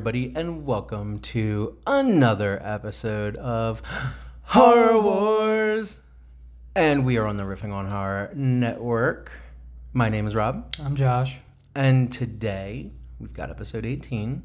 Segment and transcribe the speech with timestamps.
[0.00, 3.82] everybody, and welcome to another episode of
[4.44, 6.00] Horror Wars.
[6.74, 9.30] And we are on the Riffing on Horror Network.
[9.92, 11.40] My name is Rob, I'm Josh.
[11.74, 14.42] and today we've got episode 18.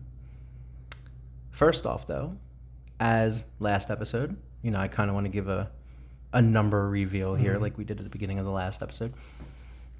[1.51, 2.35] First off, though,
[2.99, 5.71] as last episode, you know, I kind of want to give a,
[6.33, 7.61] a number reveal here, mm-hmm.
[7.61, 9.13] like we did at the beginning of the last episode.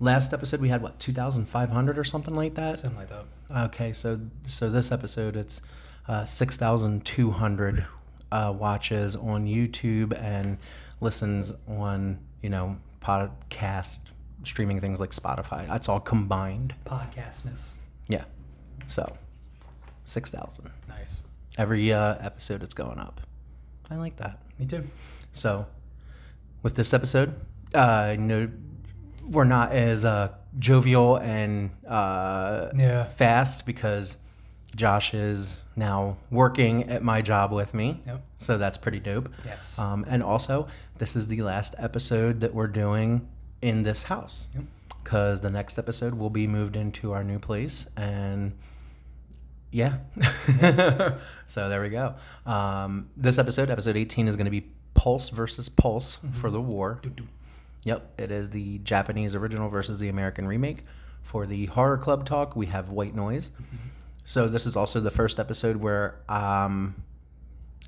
[0.01, 2.77] Last episode, we had what, 2,500 or something like that?
[2.77, 3.23] Something like that.
[3.49, 5.61] Okay, so so this episode it's
[6.07, 7.85] uh, six thousand two hundred
[8.31, 10.57] uh, watches on YouTube and
[10.99, 13.99] listens on you know podcast
[14.43, 15.67] streaming things like Spotify.
[15.67, 16.73] That's all combined.
[16.85, 17.73] Podcastness.
[18.07, 18.23] Yeah,
[18.87, 19.13] so
[20.05, 21.23] six thousand Nice.
[21.57, 22.63] every uh, episode.
[22.63, 23.21] It's going up.
[23.91, 24.39] I like that.
[24.57, 24.83] Me too.
[25.33, 25.67] So,
[26.63, 27.35] with this episode,
[27.75, 28.49] uh, know
[29.29, 30.29] we're not as uh,
[30.59, 33.03] jovial and uh, Yeah.
[33.05, 34.17] fast because
[34.75, 38.01] Josh is now working at my job with me.
[38.05, 38.21] Yep.
[38.37, 39.29] So that's pretty dope.
[39.45, 39.77] Yes.
[39.79, 43.27] Um, and also, this is the last episode that we're doing
[43.61, 44.63] in this house Yep.
[45.03, 48.53] because the next episode will be moved into our new place and
[49.71, 49.97] yeah
[51.47, 52.13] so there we go
[52.45, 56.99] um, this episode episode 18 is going to be pulse versus pulse for the war
[57.01, 57.27] Doo-doo.
[57.85, 60.79] Yep it is the japanese original versus the american remake.
[61.21, 63.49] For the horror club talk we have white noise.
[64.25, 66.95] So this is also the first episode where um,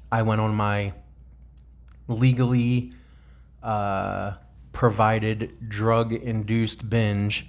[0.09, 0.94] i went on my
[2.08, 2.94] legally
[3.62, 4.34] uh,
[4.72, 7.47] provided drug induced binge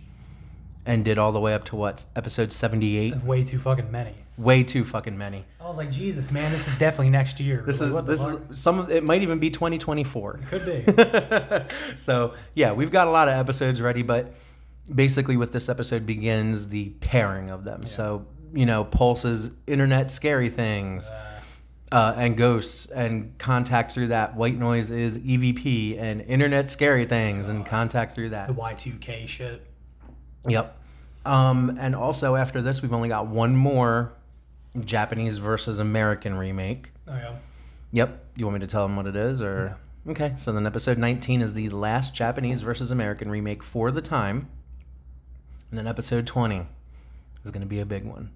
[0.89, 4.15] and did all the way up to what episode 78 Way too fucking many.
[4.37, 7.63] way too fucking many I was like, Jesus, man, this is definitely next year.
[7.67, 8.41] this Like, is what the this fuck?
[8.51, 10.85] is some of it might even be 2024 Could be.
[11.99, 14.33] so yeah we've got a lot of episodes ready but
[14.93, 20.49] basically with this episode begins the pairing of them so you know pulse's internet scary
[20.49, 21.11] things
[21.93, 27.49] uh, and ghosts and contact through that white noise is evp and internet scary things
[27.49, 29.67] and contact through that the Y2K shit.
[30.47, 30.78] Yep.
[31.25, 34.13] Um, and also after this, we've only got one more
[34.85, 36.91] Japanese versus American remake.
[37.07, 37.35] Oh, yeah.
[37.93, 38.25] Yep.
[38.37, 39.77] You want me to tell them what it is, or
[40.09, 40.35] okay?
[40.37, 44.49] So then, episode 19 is the last Japanese versus American remake for the time,
[45.71, 46.67] and then episode 20
[47.45, 48.31] is going to be a big one.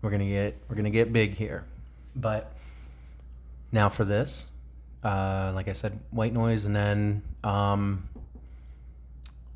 [0.00, 1.64] We're gonna get we're gonna get big here,
[2.14, 2.52] but
[3.72, 4.48] now for this,
[5.02, 8.08] uh, like I said, white noise, and then um,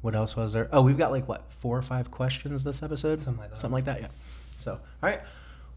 [0.02, 0.68] what else was there?
[0.72, 3.60] Oh, we've got like what four or five questions this episode, Something like that.
[3.60, 4.08] Something like that, yeah.
[4.58, 5.20] So, all right,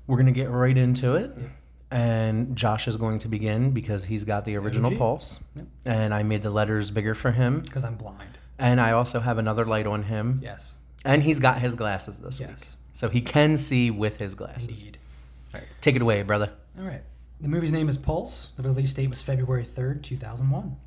[0.08, 1.48] we're gonna get right into it, yeah.
[1.92, 4.98] and Josh is going to begin because he's got the original OG.
[4.98, 5.66] pulse, Yep.
[5.86, 8.38] and I made the letters bigger for him, Because I'm blind.
[8.60, 10.78] and I also have another light on him, Yes.
[11.04, 12.76] and he's got his glasses this week, Yes.
[12.94, 14.68] so he can see with his glasses.
[14.68, 14.98] Indeed.
[15.54, 16.52] All right, take it away, brother.
[16.80, 17.02] All right.
[17.42, 18.52] The movie's name is Pulse.
[18.56, 20.78] The release date was February 3rd, 2001.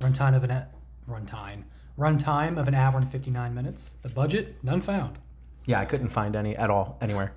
[0.00, 0.62] Runtime of an
[1.08, 1.64] runtime.
[1.98, 3.94] Runtime of an hour and 59 minutes.
[4.02, 5.18] The budget, none found.
[5.66, 7.32] Yeah, I couldn't find any at all anywhere,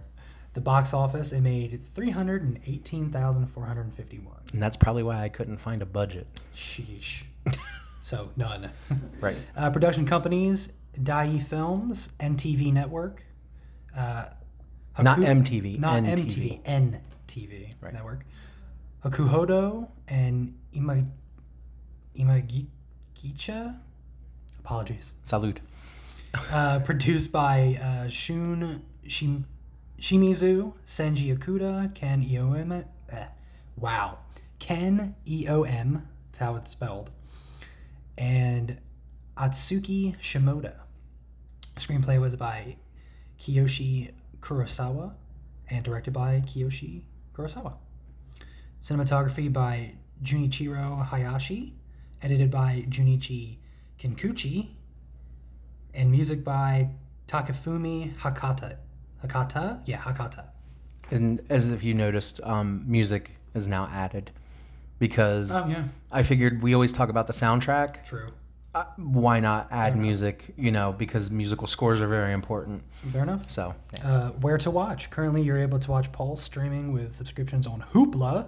[0.53, 4.35] The box office, it made 318,451.
[4.53, 6.27] and that's probably why I couldn't find a budget.
[6.55, 7.23] Sheesh.
[8.01, 8.69] so, none.
[9.19, 9.38] Right.
[9.55, 10.71] Uh, production companies,
[11.01, 13.23] Dai Films, NTV Network.
[13.95, 14.25] Uh,
[15.01, 16.61] Not MTV, Not NTV.
[16.63, 17.01] MTV.
[17.27, 17.94] NTV Right.
[17.94, 18.25] Network.
[19.03, 21.03] Hakuhodo and Ima,
[22.17, 23.77] Imagicha.
[24.63, 25.13] Apologies.
[25.23, 25.59] Salute.
[26.51, 29.44] Uh, produced by uh, Shun Shim,
[30.00, 32.86] Shimizu, Senji Okuda, Ken Eom.
[33.09, 33.25] Eh,
[33.75, 34.19] wow.
[34.59, 36.03] Ken Eom.
[36.27, 37.12] That's how it's spelled.
[38.18, 38.77] And
[39.36, 40.75] Atsuki Shimoda.
[41.77, 42.77] Screenplay was by
[43.39, 45.13] Kiyoshi Kurosawa
[45.69, 47.01] and directed by Kiyoshi
[47.33, 47.74] Kurosawa.
[48.81, 51.74] Cinematography by Junichiro Hayashi,
[52.21, 53.57] edited by Junichi
[54.01, 54.69] Kinkuchi,
[55.94, 56.89] and music by
[57.27, 58.77] Takafumi Hakata.
[59.24, 59.81] Hakata?
[59.86, 60.45] Yeah, Hakata.
[61.12, 64.31] And as if you noticed, um, music is now added
[64.98, 65.83] because Oh, yeah.
[66.12, 68.03] I figured we always talk about the soundtrack.
[68.06, 68.30] True.
[68.74, 70.53] Uh, why not add music?
[70.57, 72.83] You know, because musical scores are very important.
[73.12, 73.51] Fair enough.
[73.51, 74.07] So, yeah.
[74.09, 75.09] Uh, where to watch?
[75.12, 78.45] Currently, you're able to watch Pulse streaming with subscriptions on Hoopla,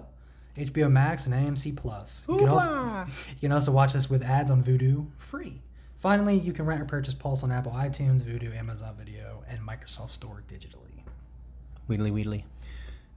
[0.56, 2.24] HBO Max, and AMC Plus.
[2.28, 5.62] You can also you can also watch this with ads on Vudu free.
[5.96, 10.10] Finally, you can rent or purchase Pulse on Apple iTunes, Vudu, Amazon Video, and Microsoft
[10.10, 11.02] Store digitally.
[11.86, 12.44] Wheedly wheedly.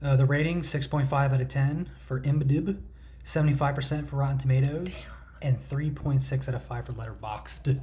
[0.02, 2.80] Uh, the rating 6.5 out of 10 for IMDb,
[3.24, 5.06] 75% for Rotten Tomatoes,
[5.42, 7.80] and 3.6 out of 5 for Letterboxd.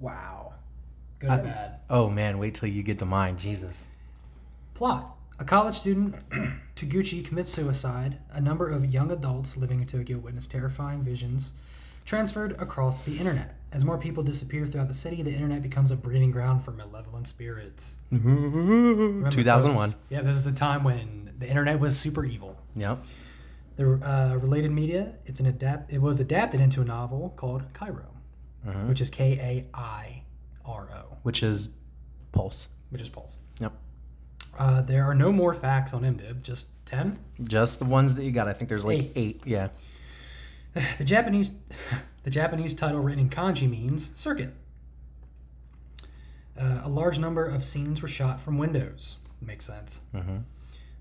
[0.00, 0.54] Wow.
[1.18, 1.80] Good or bad?
[1.88, 3.36] Oh man, wait till you get to mine.
[3.36, 3.90] Jesus.
[4.74, 6.14] Plot A college student,
[6.76, 8.18] Taguchi, commits suicide.
[8.30, 11.52] A number of young adults living in Tokyo witness terrifying visions
[12.04, 13.56] transferred across the internet.
[13.72, 17.26] As more people disappear throughout the city, the internet becomes a breeding ground for malevolent
[17.26, 17.96] spirits.
[18.12, 19.90] Remember, 2001.
[19.90, 20.00] folks?
[20.08, 22.56] Yeah, this is a time when the internet was super evil.
[22.76, 23.00] Yep.
[23.76, 25.92] The uh, related media, it's an adapt.
[25.92, 28.06] It was adapted into a novel called Kairo,
[28.64, 28.88] Mm-hmm.
[28.88, 30.22] which is K A I
[30.64, 31.68] R O, Which is
[32.32, 32.68] Pulse.
[32.88, 33.36] which is Pulse.
[34.58, 37.18] Uh, there are no more facts on IMDb, just ten.
[37.42, 38.48] Just the ones that you got.
[38.48, 39.12] I think there's like Eight.
[39.16, 39.40] eight.
[39.44, 39.68] Yeah.
[40.98, 41.52] The Japanese,
[42.24, 44.52] the Japanese title written in kanji means circuit.
[46.58, 49.16] Uh, a large number of scenes were shot from windows.
[49.40, 50.00] Makes sense.
[50.14, 50.38] Mm-hmm.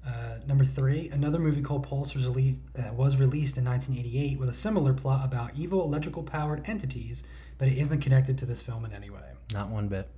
[0.06, 0.11] Uh,
[0.47, 4.53] number three, another movie called Pulse was, released uh, was released in 1988 with a
[4.53, 7.23] similar plot about evil electrical powered entities,
[7.57, 9.31] but it isn't connected to this film in any way.
[9.53, 10.09] Not one bit.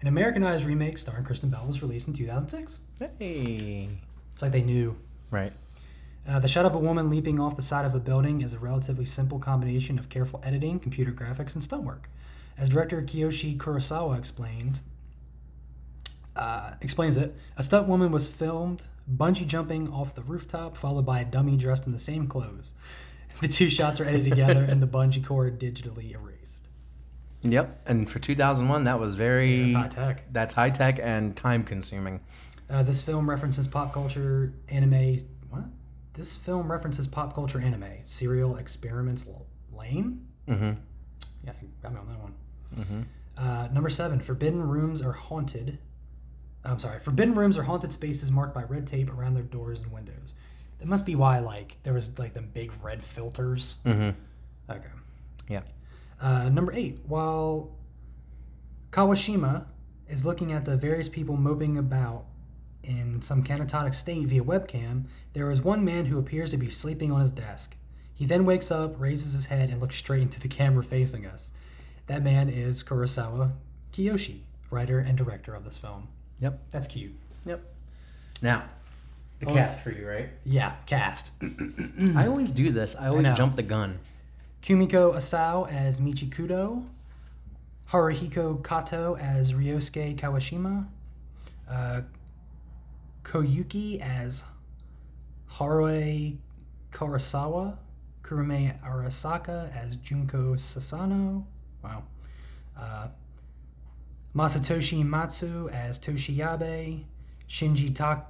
[0.00, 2.80] An Americanized remake starring Kristen Bell was released in 2006.
[3.18, 3.88] Hey.
[4.32, 4.96] It's like they knew.
[5.30, 5.52] Right.
[6.26, 8.58] Uh, the shot of a woman leaping off the side of a building is a
[8.58, 12.08] relatively simple combination of careful editing, computer graphics, and stunt work.
[12.56, 14.80] As director Kiyoshi Kurosawa explained,
[16.36, 21.20] uh, explains it, a stunt woman was filmed bungee jumping off the rooftop, followed by
[21.20, 22.72] a dummy dressed in the same clothes.
[23.40, 26.39] The two shots are edited together, and the bungee cord digitally erased.
[27.42, 27.82] Yep.
[27.86, 29.70] And for 2001, that was very.
[29.70, 30.32] That's high tech.
[30.32, 32.20] That's high tech and time consuming.
[32.68, 35.18] Uh, this film references pop culture anime.
[35.48, 35.64] What?
[36.12, 38.04] This film references pop culture anime.
[38.04, 40.26] Serial Experiments L- Lain?
[40.48, 40.72] Mm-hmm.
[41.44, 41.52] Yeah,
[41.82, 42.34] got me on that one.
[42.76, 43.00] Mm-hmm.
[43.38, 45.78] Uh, number seven, forbidden rooms are haunted.
[46.62, 49.90] I'm sorry, forbidden rooms are haunted spaces marked by red tape around their doors and
[49.92, 50.34] windows.
[50.78, 53.76] That must be why, like, there was like the big red filters.
[53.86, 54.10] Mm-hmm.
[54.70, 54.88] Okay.
[55.48, 55.62] Yeah.
[56.20, 57.70] Uh, number eight, while
[58.90, 59.64] Kawashima
[60.08, 62.24] is looking at the various people moping about
[62.82, 67.12] in some catatonic state via webcam, there is one man who appears to be sleeping
[67.12, 67.76] on his desk.
[68.14, 71.52] He then wakes up, raises his head, and looks straight into the camera facing us.
[72.06, 73.52] That man is Kurosawa
[73.92, 74.40] Kiyoshi,
[74.70, 76.08] writer and director of this film.
[76.40, 76.60] Yep.
[76.70, 77.12] That's cute.
[77.46, 77.62] Yep.
[78.42, 78.64] Now,
[79.38, 79.54] the Oh.
[79.54, 80.28] cast for you, right?
[80.44, 81.32] Yeah, cast.
[82.16, 82.94] I always do this.
[82.96, 83.34] I always know.
[83.34, 84.00] jump the gun.
[84.62, 86.84] Kumiko Asao as Michi Kudo,
[87.90, 90.86] Haruhiko Kato as Ryosuke Kawashima,
[91.68, 92.02] uh,
[93.24, 94.44] Koyuki as
[95.52, 96.36] Haruo
[96.92, 97.76] Kurosawa,
[98.22, 101.44] Kurume Arasaka as Junko Sasano.
[101.82, 102.02] Wow.
[102.78, 103.08] Uh,
[104.36, 107.02] Masatoshi Matsu as Toshiyabe,
[107.48, 108.24] Shinji Ta-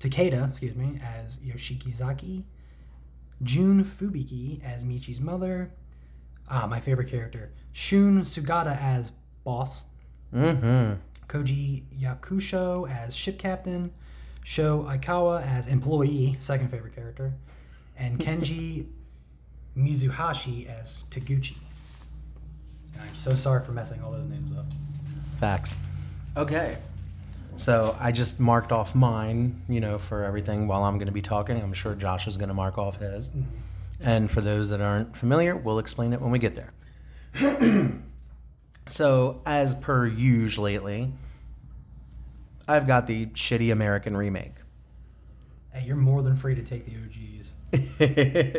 [0.00, 2.42] Takeda, excuse me, as Yoshikizaki,
[3.42, 5.72] June Fubiki as Michi's mother.
[6.48, 7.52] Ah, my favorite character.
[7.72, 9.12] Shun Sugata as
[9.44, 9.84] boss.
[10.34, 10.94] Mm-hmm.
[11.28, 13.92] Koji Yakusho as ship captain.
[14.42, 17.34] Sho Aikawa as employee, second favorite character.
[17.98, 18.86] And Kenji
[19.76, 21.58] Mizuhashi as Taguchi.
[22.94, 24.64] And I'm so sorry for messing all those names up.
[25.38, 25.74] Facts.
[26.36, 26.78] Okay.
[27.58, 31.20] So I just marked off mine, you know, for everything while I'm going to be
[31.20, 31.60] talking.
[31.60, 33.30] I'm sure Josh is going to mark off his.
[34.00, 36.72] And for those that aren't familiar, we'll explain it when we get there.
[38.88, 41.12] so, as per usual lately,
[42.68, 44.54] I've got the shitty American remake.
[45.72, 46.92] Hey, you're more than free to take the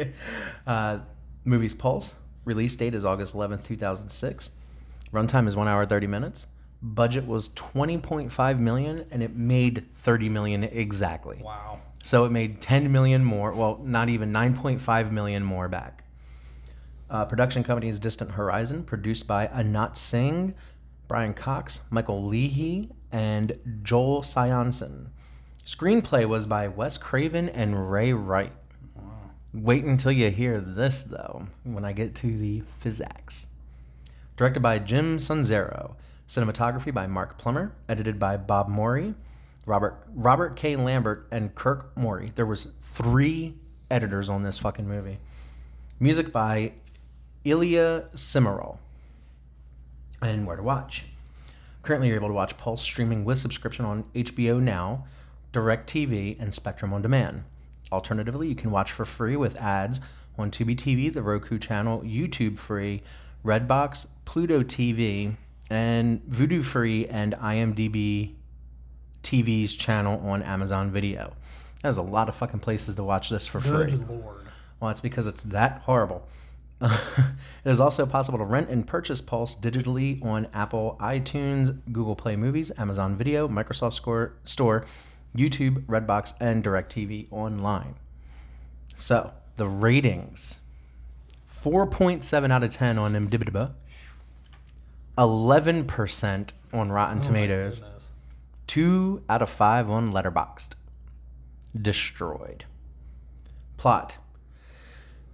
[0.03, 0.13] OGs.
[0.67, 0.99] uh,
[1.45, 2.15] movie's Pulse.
[2.43, 4.51] Release date is August 11th, 2006.
[5.13, 6.47] Runtime is 1 hour 30 minutes.
[6.81, 11.41] Budget was 20.5 million and it made 30 million exactly.
[11.43, 11.81] Wow.
[12.03, 16.03] So it made 10 million more, well, not even 9.5 million more back.
[17.09, 20.53] Uh, production company is Distant Horizon, produced by Anat Singh,
[21.07, 25.07] Brian Cox, Michael Leahy, and Joel Soisson.
[25.65, 28.53] Screenplay was by Wes Craven and Ray Wright.
[29.53, 33.49] Wait until you hear this, though, when I get to the physics.
[34.37, 35.95] Directed by Jim Sonzero.
[36.29, 37.71] Cinematography by Mark Plummer.
[37.89, 39.15] Edited by Bob Morey,
[39.65, 40.75] Robert Robert K.
[40.75, 42.31] Lambert, and Kirk Morey.
[42.35, 43.55] There was three
[43.89, 45.17] editors on this fucking movie.
[45.99, 46.73] Music by
[47.45, 48.77] Ilya Cimarol.
[50.21, 51.05] And where to watch.
[51.81, 55.07] Currently, you're able to watch Pulse streaming with subscription on HBO Now,
[55.51, 57.43] DirecTV, and Spectrum On Demand.
[57.91, 59.99] Alternatively, you can watch for free with ads
[60.37, 63.01] on Tubi TV, the Roku channel, YouTube free,
[63.43, 65.35] Redbox, Pluto TV,
[65.69, 68.35] and Vudu Free and IMDb
[69.23, 71.33] TV's channel on Amazon Video.
[71.81, 73.91] There's a lot of fucking places to watch this for free.
[73.91, 74.47] Lord.
[74.79, 76.27] Well, it's because it's that horrible.
[76.81, 76.91] it
[77.65, 82.71] is also possible to rent and purchase Pulse digitally on Apple iTunes, Google Play Movies,
[82.77, 84.85] Amazon Video, Microsoft Score, Store,
[85.35, 87.95] YouTube, Redbox, and DirecTV online.
[88.95, 90.61] So, the ratings
[91.53, 93.71] 4.7 out of 10 on IMDb,
[95.19, 97.83] 11% on Rotten oh Tomatoes,
[98.67, 100.75] 2 out of 5 on Letterboxd.
[101.79, 102.63] Destroyed.
[103.75, 104.17] Plot.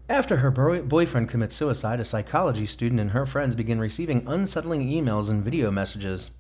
[0.10, 4.88] After her boy- boyfriend commits suicide, a psychology student and her friends begin receiving unsettling
[4.90, 6.32] emails and video messages.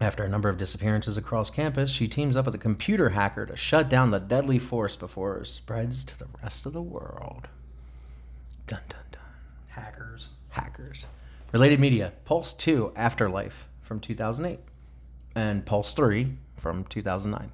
[0.00, 3.56] After a number of disappearances across campus, she teams up with a computer hacker to
[3.56, 7.46] shut down the deadly force before it spreads to the rest of the world.
[8.66, 9.22] Dun dun dun.
[9.68, 10.30] Hackers.
[10.48, 11.06] Hackers.
[11.54, 14.58] Related media Pulse 2 Afterlife from 2008,
[15.36, 17.52] and Pulse 3 from 2009.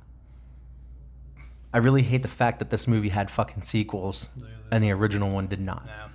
[1.74, 4.30] I really hate the fact that this movie had fucking sequels
[4.70, 5.82] and the original one did not.
[5.86, 6.08] Yeah.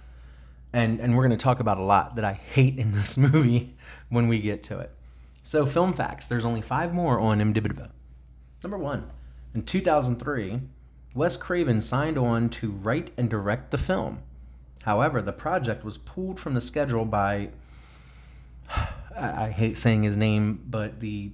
[0.73, 3.75] And and we're going to talk about a lot that I hate in this movie
[4.09, 4.89] when we get to it.
[5.43, 6.25] So, film facts.
[6.25, 7.91] There's only five more on IMDb.
[8.63, 9.11] Number one,
[9.53, 10.59] in 2003,
[11.13, 14.23] Wes Craven signed on to write and direct the film.
[14.81, 17.49] However, the project was pulled from the schedule by,
[18.69, 21.31] I, I hate saying his name, but the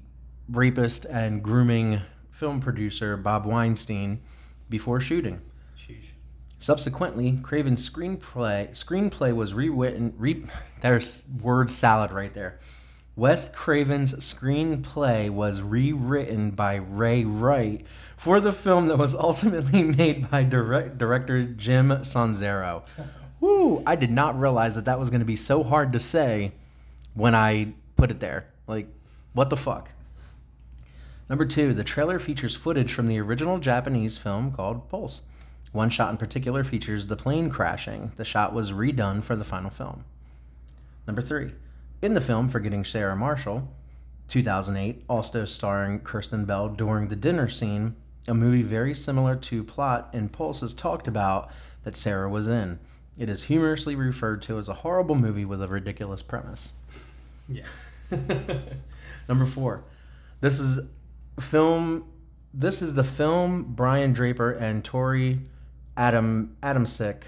[0.49, 4.21] rapist and grooming film producer Bob Weinstein
[4.69, 5.41] before shooting.
[5.77, 6.11] Sheesh.
[6.59, 10.13] Subsequently, Craven's screenplay screenplay was rewritten.
[10.17, 10.45] Re,
[10.81, 12.59] there's word salad right there.
[13.15, 17.85] Wes Craven's screenplay was rewritten by Ray Wright
[18.15, 22.87] for the film that was ultimately made by direct, director Jim Sonzero.
[23.39, 23.83] Woo!
[23.85, 26.53] I did not realize that that was going to be so hard to say
[27.13, 28.47] when I put it there.
[28.67, 28.87] Like,
[29.33, 29.89] what the fuck?
[31.29, 35.21] Number two, the trailer features footage from the original Japanese film called Pulse.
[35.71, 38.11] One shot in particular features the plane crashing.
[38.17, 40.03] The shot was redone for the final film.
[41.07, 41.53] Number three,
[42.01, 43.73] in the film Forgetting Sarah Marshall,
[44.27, 47.95] 2008, also starring Kristen Bell during the dinner scene,
[48.27, 51.49] a movie very similar to plot in Pulse is talked about
[51.83, 52.79] that Sarah was in.
[53.17, 56.73] It is humorously referred to as a horrible movie with a ridiculous premise.
[57.47, 57.65] Yeah.
[59.27, 59.83] Number four,
[60.39, 60.79] this is
[61.39, 62.05] film.
[62.53, 65.41] This is the film Brian Draper and Tori
[65.95, 67.23] Adam Adamcik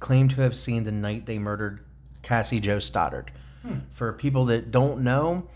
[0.00, 1.80] claim to have seen the night they murdered
[2.22, 3.30] Cassie Jo Stoddard.
[3.62, 3.78] Hmm.
[3.90, 5.48] For people that don't know,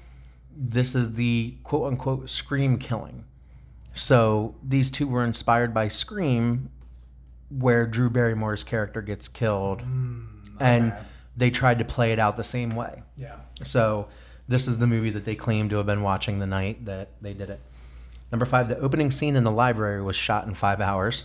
[0.57, 3.25] this is the quote unquote Scream killing.
[3.95, 6.71] So these two were inspired by Scream,
[7.50, 10.26] where Drew Barrymore's character gets killed, mm,
[10.59, 10.92] and
[11.37, 13.02] they tried to play it out the same way.
[13.16, 13.37] Yeah.
[13.62, 14.09] So
[14.49, 17.35] this is the movie that they claim to have been watching the night that they
[17.35, 17.61] did it.
[18.33, 21.25] Number five, the opening scene in the library was shot in five hours.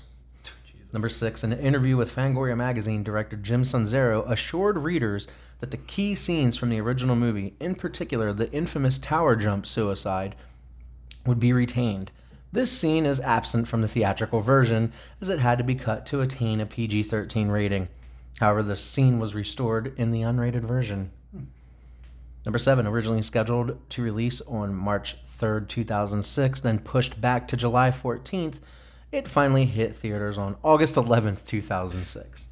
[0.92, 5.28] Number six, an interview with Fangoria magazine, director Jim Sonzero assured readers
[5.60, 10.36] that the key scenes from the original movie, in particular the infamous tower jump suicide,
[11.26, 12.12] would be retained.
[12.56, 16.22] This scene is absent from the theatrical version as it had to be cut to
[16.22, 17.90] attain a PG 13 rating.
[18.40, 21.12] However, the scene was restored in the unrated version.
[22.46, 27.92] Number seven, originally scheduled to release on March 3rd, 2006, then pushed back to July
[27.92, 28.62] 14th,
[29.12, 32.48] it finally hit theaters on August 11th, 2006.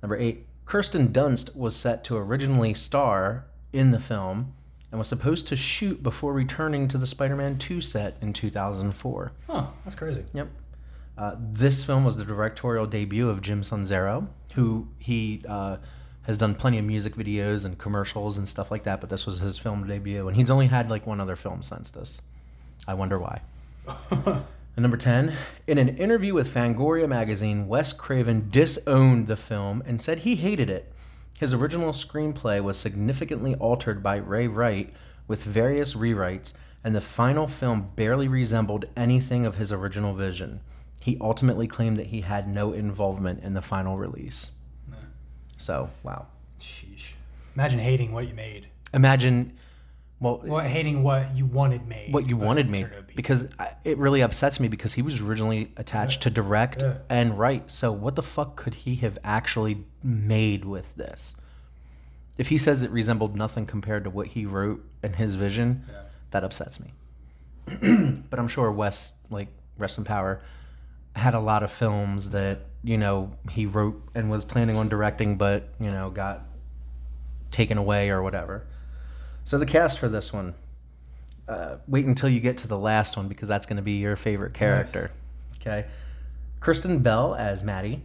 [0.00, 4.54] Number eight, Kirsten Dunst was set to originally star in the film
[4.96, 9.32] and was supposed to shoot before returning to the Spider Man 2 set in 2004.
[9.46, 9.66] Huh.
[9.84, 10.24] That's crazy.
[10.32, 10.48] Yep.
[11.18, 15.76] Uh, this film was the directorial debut of Jim Sonzero, who he uh,
[16.22, 19.36] has done plenty of music videos and commercials and stuff like that, but this was
[19.38, 22.22] his film debut, and he's only had like one other film since this.
[22.88, 23.42] I wonder why.
[24.76, 25.32] And number 10,
[25.66, 30.68] in an interview with Fangoria magazine, Wes Craven disowned the film and said he hated
[30.68, 30.92] it.
[31.38, 34.92] His original screenplay was significantly altered by Ray Wright
[35.28, 36.52] with various rewrites,
[36.82, 40.60] and the final film barely resembled anything of his original vision.
[41.00, 44.50] He ultimately claimed that he had no involvement in the final release.
[45.58, 46.26] So, wow.
[46.60, 47.12] Sheesh.
[47.54, 48.68] Imagine hating what you made.
[48.94, 49.52] Imagine,
[50.20, 52.12] well, Well, hating what you wanted made.
[52.12, 54.68] what you wanted it me turned out to be because I, it really upsets me
[54.68, 56.98] because he was originally attached to direct Yeah.
[57.08, 57.70] and write.
[57.70, 61.36] So what the fuck could he have actually made with this?
[62.38, 66.02] If he says it resembled nothing compared to what he wrote and his vision, Yeah.
[66.30, 66.92] that upsets me.
[68.30, 69.48] but I'm sure Wes, like
[69.78, 70.40] Rest in Power,
[71.14, 75.36] had a lot of films that you know he wrote and was planning on directing,
[75.36, 76.42] but you know got
[77.50, 78.66] taken away or whatever.
[79.44, 80.54] So the cast for this one.
[81.48, 84.16] Uh, wait until you get to the last one because that's going to be your
[84.16, 85.12] favorite character.
[85.60, 85.86] Okay.
[86.58, 88.02] Kristen Bell as Maddie,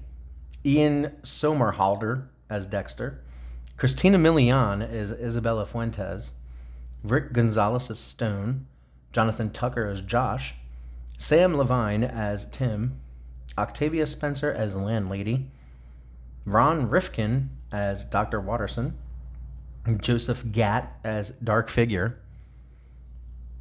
[0.66, 3.22] Ian Somerhalder as Dexter,
[3.78, 6.34] Christina Milian as Isabella Fuentes,
[7.04, 8.68] Rick Gonzalez as Stone,
[9.12, 10.54] Jonathan Tucker as Josh,
[11.18, 13.00] Sam Levine as Tim,
[13.58, 15.50] Octavia Spencer as Landlady,
[16.46, 18.40] Ron Rifkin as Dr.
[18.40, 18.98] Watterson,
[19.98, 22.18] Joseph Gatt as Dark Figure,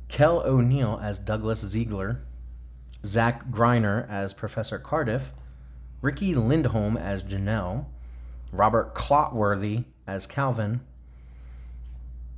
[0.08, 2.20] Kel O'Neill as Douglas Ziegler,
[3.04, 5.32] Zach Grenier as Professor Cardiff,
[6.02, 7.86] Riki Lindhome as Janelle,
[8.52, 10.80] Robert Clotworthy as Calvin,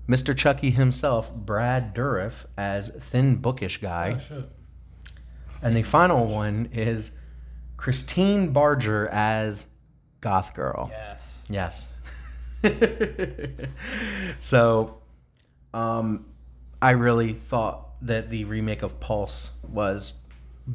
[0.09, 0.37] Mr.
[0.37, 4.49] Chucky himself, Brad Dourif as Thin Bookish Guy, Oh, shit.
[5.62, 7.12] and the final one is
[7.76, 9.66] Christine Barger as
[10.21, 10.88] Goth Girl.
[10.92, 11.42] Yes.
[11.49, 11.88] Yes.
[14.38, 14.99] so,
[15.73, 16.26] um,
[16.81, 20.14] I really thought that the remake of Pulse was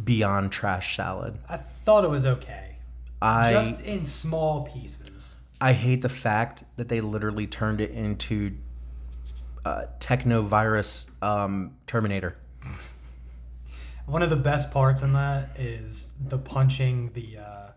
[0.03, 1.38] beyond trash salad.
[1.50, 2.76] I thought it was okay.
[3.22, 5.36] I Just in small pieces.
[5.60, 8.56] I hate the fact that they literally turned it into
[9.66, 12.38] uh, techno virus um, Terminator.
[14.06, 17.70] One of the best parts in that is the punching the uh,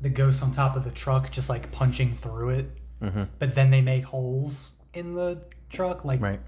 [0.00, 2.70] the ghost on top of the truck, just like punching through it.
[3.02, 3.24] Mm-hmm.
[3.38, 5.38] But then they make holes in the
[5.70, 6.04] truck.
[6.04, 6.40] Like, Right.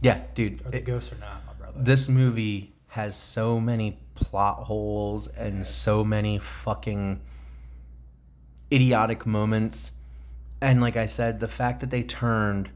[0.00, 0.64] Yeah, dude.
[0.66, 1.78] are the it- ghosts or not, my brother?
[1.82, 7.20] this movie has so many plot holes and so many fucking
[8.72, 9.92] idiotic moments.
[10.60, 12.70] And like I said, the fact that they turned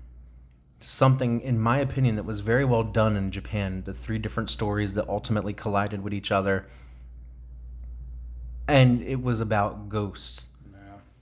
[0.80, 4.94] something, in my opinion, that was very well done in Japan, the three different stories
[4.94, 6.66] that ultimately collided with each other.
[8.66, 10.48] And it was about ghosts.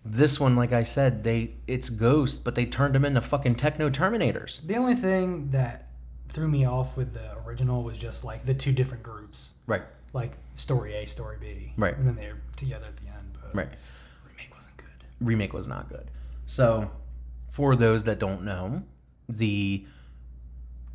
[0.05, 3.88] This one, like I said, they it's ghost, but they turned them into fucking techno
[3.88, 4.61] terminators.
[4.66, 5.88] The only thing that
[6.29, 9.83] threw me off with the original was just like the two different groups, Right.
[10.12, 11.96] Like story A, story B, Right.
[11.96, 13.38] and then they're together at the end.
[13.40, 13.68] But Right.
[14.29, 14.87] remake wasn't good.
[15.20, 16.11] remake was not good.
[16.46, 16.90] So,
[17.51, 18.83] for those that don't know,
[19.29, 19.87] the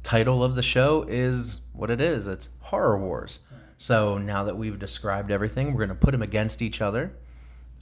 [0.03, 2.27] title of the show is what it is.
[2.27, 3.39] It's Horror Wars.
[3.77, 7.13] So, now that we've described everything, we're going to put them against each other.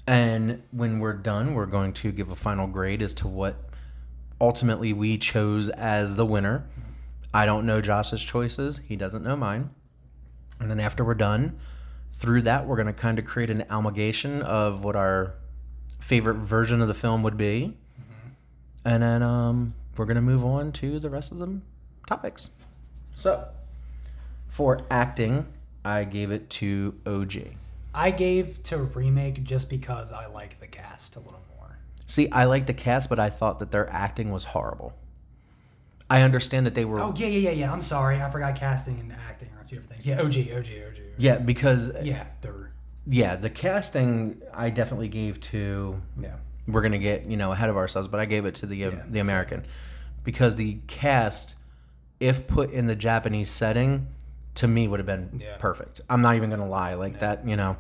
[0.08, 3.56] And when we're done, we're going to give a final grade as to what
[4.40, 6.60] ultimately we chose as the winner.
[6.60, 6.92] Mm-hmm.
[7.34, 9.70] I don't know Josh's choices, he doesn't know mine.
[10.60, 11.58] And then after we're done,
[12.10, 15.34] through that, we're going to kind of create an amalgamation of what our
[16.00, 17.76] favorite version of the film would be.
[18.84, 21.60] And then um, we're going to move on to the rest of the
[22.08, 22.50] topics.
[23.16, 23.48] So,
[24.48, 25.48] for acting,
[25.84, 27.56] I gave it to OG.
[27.94, 31.78] I gave to remake just because I like the cast a little more.
[32.06, 34.94] See, I like the cast, but I thought that their acting was horrible.
[36.10, 37.00] I understand that they were.
[37.00, 37.72] Oh yeah, yeah, yeah, yeah.
[37.72, 40.06] I'm sorry, I forgot casting and acting two different things.
[40.06, 41.00] Yeah, OG, OG, OG.
[41.18, 42.72] Yeah, because yeah, they're
[43.08, 46.02] yeah, the casting I definitely gave to.
[46.20, 46.36] yeah.
[46.68, 48.92] We're gonna get you know ahead of ourselves, but I gave it to the uh,
[48.92, 49.66] Yeah, the American
[50.24, 51.56] because the cast,
[52.20, 54.08] if put in the Japanese setting,
[54.56, 55.58] to me would have been Yeah.
[55.60, 56.02] perfect.
[56.10, 57.78] I'm not even gonna lie, like that, you know.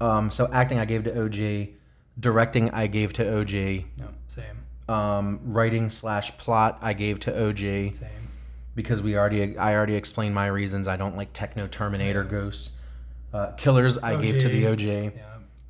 [0.00, 1.70] Um, so acting I gave to OG,
[2.20, 7.56] directing I gave to OG, No, same, um, writing slash plot I gave to OG.
[7.94, 8.08] same.
[8.74, 10.88] Because we already I already explained my reasons.
[10.88, 12.70] I don't like Techno Terminator ghosts.
[13.32, 14.80] Uh, Killers I gave to the OG.
[14.80, 15.10] Yeah,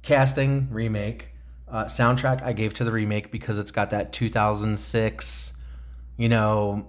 [0.02, 1.28] Casting remake.
[1.68, 5.56] Uh, soundtrack I gave to the remake because it's got that 2006,
[6.18, 6.86] you know,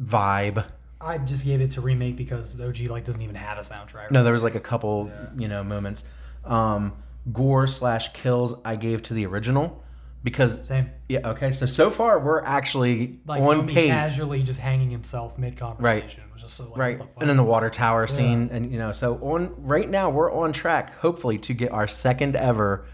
[0.00, 0.64] vibe.
[1.00, 4.10] I just gave it to remake because the OG like doesn't even have a soundtrack.
[4.10, 6.04] No, there was like a couple, you know, moments.
[6.44, 6.94] Um,
[7.32, 9.84] gore slash kills I gave to the original
[10.26, 10.90] because same.
[11.08, 15.56] yeah okay so so far we're actually Like on pace casually just hanging himself mid
[15.56, 18.78] conversation was just so like right the and then the water tower scene and you
[18.82, 22.84] know so on right now we're on track hopefully to get our second ever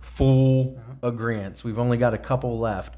[0.00, 1.08] full Uh-huh.
[1.08, 2.94] agreements we've only got a couple left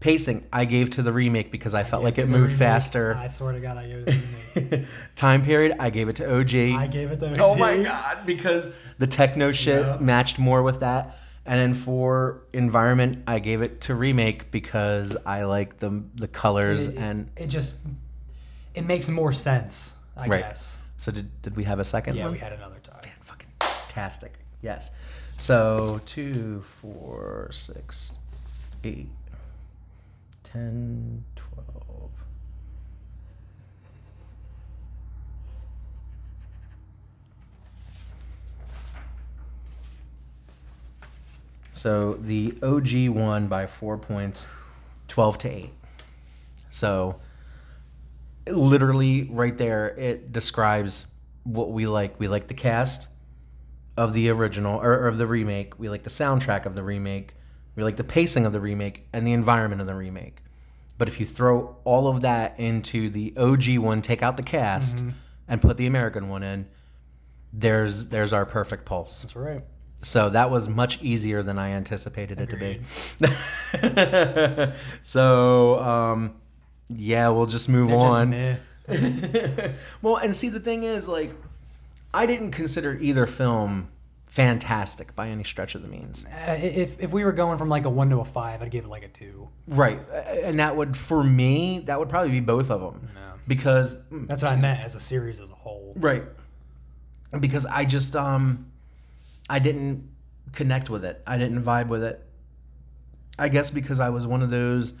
[0.00, 2.58] pacing i gave to the remake because i felt like it moved remake.
[2.58, 4.88] faster I swear to God, I gave it to the remake.
[5.16, 7.38] time period i gave it to og I gave it to OG.
[7.40, 9.98] oh my god because the techno shit Yeah.
[10.00, 15.42] matched more with that and then for environment i gave it to remake because i
[15.44, 17.76] like the the colors It, it- and it just
[18.74, 20.40] it makes more sense, I Right.
[20.40, 20.78] guess.
[20.96, 23.12] so did, did we have a second Yeah, one we had another tie.
[23.20, 24.32] fucking fantastic.
[24.62, 24.90] Yes.
[25.36, 28.16] So two, four, six,
[28.84, 29.08] eight,
[30.42, 31.24] ten,
[41.82, 44.46] So the OG won by four points.
[45.08, 45.70] 12 to 8.
[46.70, 47.20] So
[48.48, 51.06] literally right there it describes
[51.42, 52.20] what we like.
[52.20, 53.08] We like the cast
[53.96, 55.76] of the original or, or of the remake.
[55.76, 57.34] We like the soundtrack of the remake.
[57.74, 60.36] We like the pacing of the remake and the environment of the remake.
[60.98, 64.98] But if you throw all of that into the OG one, take out the cast
[64.98, 65.10] mm-hmm.
[65.48, 66.68] and put the American one in,
[67.52, 69.22] there's there's our perfect pulse.
[69.22, 69.64] That's right.
[70.02, 72.80] So that was much easier than I anticipated it to be.
[75.00, 76.34] so um,
[76.88, 78.30] yeah, we'll just move They're just on.
[78.30, 78.56] meh.
[80.02, 81.32] well, and see, the thing is, like,
[82.12, 83.88] I didn't consider either film
[84.26, 86.24] fantastic by any stretch of the means.
[86.26, 88.84] Uh, if if we were going from like a one to a five, I'd give
[88.84, 89.48] it like a two.
[89.68, 90.00] Right,
[90.42, 93.34] and that would, for me, that would probably be both of them, No.
[93.46, 95.94] because That's what I meant as a series as a whole.
[95.96, 96.24] right,
[97.38, 98.71] because I just um,
[99.52, 100.08] I didn't
[100.52, 101.22] connect with it.
[101.26, 102.24] I didn't vibe with it.
[103.38, 104.94] I guess because I was one of those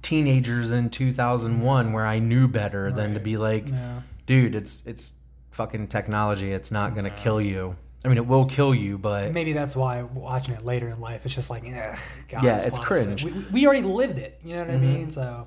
[0.00, 4.00] teenagers in 2001 where I knew better than to be like, Yeah.
[4.24, 5.12] dude, it's it's
[5.50, 6.50] fucking technology.
[6.50, 7.76] It's not gonna kill you.
[8.02, 11.26] I mean, it will kill you, but Maybe that's why watching it later in life,
[11.26, 11.94] it's just like, eh,
[12.30, 13.22] God, Yeah, it's cringe.
[13.22, 14.40] We, we already lived it.
[14.42, 15.10] You know what I mean?
[15.10, 15.46] So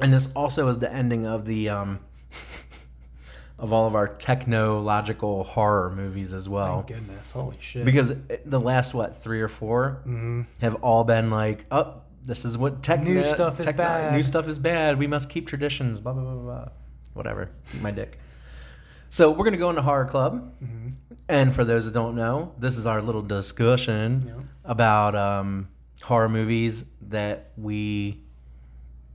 [0.00, 2.00] and this also is the ending of the um
[3.58, 6.82] of all of our technological horror movies as well.
[6.82, 7.84] thank goodness, holy shit.
[7.84, 8.12] Because
[8.44, 10.46] the last what three or 4 Mhm.
[10.60, 14.48] have all been like, oh, this is what tech New stuff is bad." New stuff
[14.48, 14.98] is bad.
[14.98, 16.00] We must keep traditions.
[16.00, 16.68] Blah blah blah blah.
[17.12, 17.50] Whatever.
[17.80, 18.18] My dick.
[19.10, 20.88] So we're gonna go into horror club, Mm-hmm.
[21.28, 24.32] and for those that don't know, this is our little discussion Yeah.
[24.64, 25.68] about um,
[26.02, 28.20] horror movies that we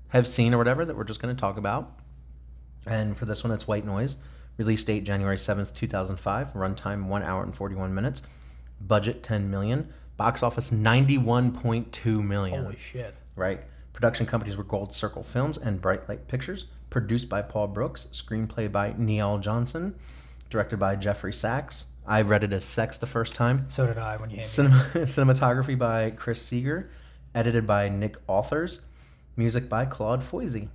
[0.10, 1.99] have seen or whatever that we're just going to talk about.
[2.88, 4.18] And for this one, it's White Noise.
[4.58, 6.54] Release date January 7th, 2005.
[6.54, 8.22] Runtime 1 hour and 41 minutes.
[8.82, 9.94] Budget 10 million.
[10.18, 12.64] Box office 91.2 million.
[12.64, 13.16] holy shit.
[13.36, 13.62] Right.
[13.94, 16.66] Production companies were Gold Circle Films and Bright Light Pictures.
[16.90, 18.08] Produced by Paul Brooks.
[18.12, 19.96] Screenplay by Niall Johnson.
[20.50, 21.86] Directed by Geoffrey Sax.
[22.10, 23.66] I read it as Sex the first time.
[23.70, 26.90] So did I when you Cinema, cinematography by Chris Seager,
[27.36, 28.82] edited by Nick Arthurs,
[29.38, 30.70] music by Claude Foisy.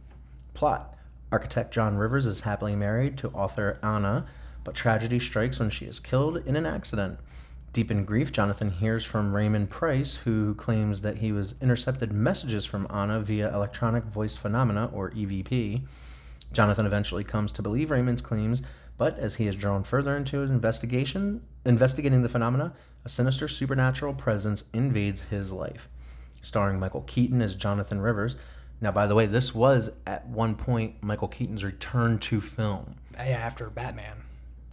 [0.55, 0.94] Plot:
[1.35, 4.25] Architect John Rivers is happily married to author Anna,
[4.63, 7.19] but tragedy strikes when she is killed in an accident.
[7.73, 12.65] Deep in grief, Jonathan hears from Raymond Price, who claims that he was intercepted messages
[12.65, 15.83] from Anna via electronic voice phenomena, or EVP.
[16.53, 18.63] Jonathan eventually comes to believe Raymond's claims,
[18.97, 22.73] but as he is drawn further into his investigation, investigating the phenomena,
[23.05, 25.89] a sinister supernatural presence invades his life.
[26.43, 28.37] Starring Michael Keaton as Jonathan Rivers.
[28.85, 32.97] Now, by the way, this was at one point Michael Keaton's return to film.
[33.15, 34.19] Yeah, after Batman.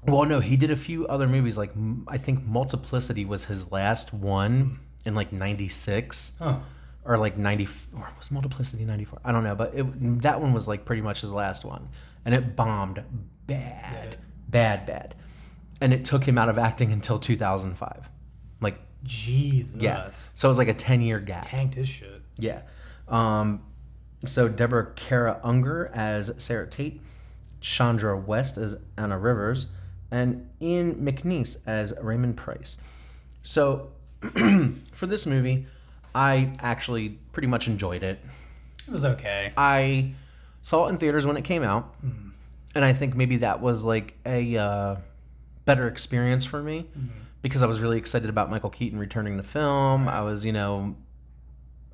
[0.06, 1.58] Well, no, he did a few other movies.
[1.58, 1.72] Like
[2.10, 6.58] I think Multiplicity was his last one in like '96 Huh.
[7.06, 10.68] or like 90 or was multiplicity 94 i don't know but it, that one was
[10.68, 11.90] like pretty much his last one
[12.26, 13.04] and it bombed
[13.48, 15.16] bad bad bad
[15.82, 18.08] and it took him out of acting until 2005
[18.62, 19.74] like Jesus.
[19.82, 22.22] yeah so it was like a 10 year gap Tanked his shit.
[22.38, 22.62] yeah
[23.08, 23.64] um
[24.26, 27.02] so deborah kara unger as sarah tate
[27.60, 29.68] chandra west as anna rivers
[30.12, 32.78] and ian mcneice as raymond price.
[33.44, 33.92] So
[34.92, 35.66] for this movie
[36.14, 38.20] i actually pretty much enjoyed it.
[38.88, 39.54] It was okay.
[39.56, 40.14] I
[40.62, 41.96] saw it in theaters when it came out,
[42.76, 44.96] and I think maybe that was like a uh,
[45.66, 46.88] better experience for me
[47.42, 50.08] because I was really excited about Michael Keaton returning to film.
[50.08, 50.96] I was, you know,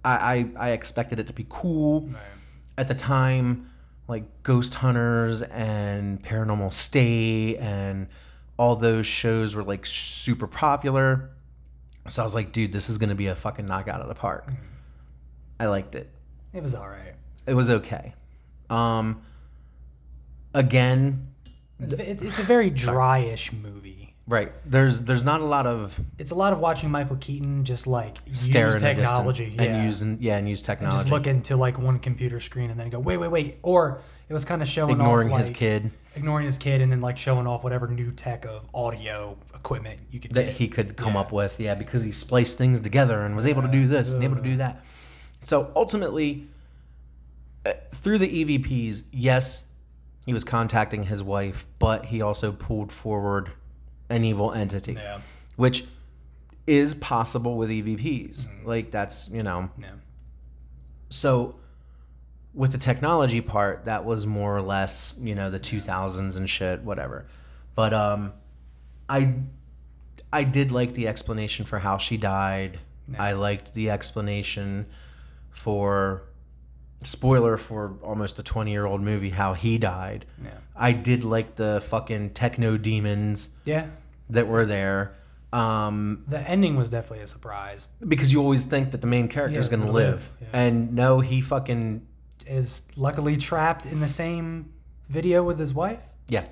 [0.06, 2.10] I, I I expected it to be cool
[2.78, 3.70] at the time,
[4.08, 8.08] like Ghost Hunters and Paranormal State and
[8.58, 11.30] all those shows were like super popular.
[12.08, 14.48] So I was like, dude, this is gonna be a fucking knockout of the park.
[15.60, 16.10] I liked it
[16.54, 17.14] It was all right.
[17.46, 18.14] it was okay.
[18.70, 19.22] Um,
[20.54, 21.28] again,
[21.80, 24.07] It's, it's a very dryish movie.
[24.28, 24.52] Right?
[24.66, 28.18] There's there's not a lot of It's a lot of watching Michael Keaton just like
[28.34, 31.10] stare use in the distance technology, yeah, and using yeah and use and technology, just
[31.10, 33.58] look into like one computer screen and then go, wait, wait, wait.
[33.64, 36.92] Or it was kind of showing ignoring off his like, kid ignoring his kid, and
[36.92, 40.56] then like showing off whatever new tech of audio equipment you could that get.
[40.56, 41.20] he could come Yeah.
[41.22, 41.60] up with.
[41.60, 44.42] Yeah, because he spliced things together and was able to do this and able to
[44.42, 44.84] do that.
[45.44, 46.48] So ultimately,
[47.66, 49.66] uh, through the EVPs, yes,
[50.26, 53.52] he was contacting his wife, but he also pulled forward
[54.10, 54.94] an evil entity.
[54.94, 55.20] yeah,
[55.56, 55.86] which
[56.66, 58.48] is possible with EVPs.
[58.66, 59.70] Like that's you know.
[59.80, 59.92] yeah.
[61.10, 61.56] So
[62.54, 66.82] with the technology part, that was more or less you know the 2000s and shit,
[66.82, 67.26] whatever.
[67.76, 68.34] But um,
[69.08, 69.36] I
[70.34, 72.80] I did like the explanation for how she died.
[73.18, 74.86] I liked the explanation
[75.50, 76.24] for
[77.04, 80.26] spoiler for almost a 20 year old movie how he died.
[80.44, 80.52] Yeah.
[80.76, 83.88] I did like the fucking techno demons Yeah.
[84.30, 85.16] that were there.
[85.54, 87.90] Um, The ending was definitely a surprise.
[88.06, 90.32] because you always think that the main character Yeah, is going to gonna live.
[90.42, 90.60] live, yeah.
[90.60, 92.06] And no, he fucking,
[92.46, 94.72] Is luckily trapped in the same
[95.10, 96.04] video with his wife.
[96.28, 96.46] yeah.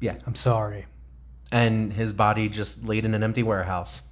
[0.00, 0.14] Yeah.
[0.26, 0.86] I'm sorry.
[1.50, 4.02] And his body just laid in an empty warehouse.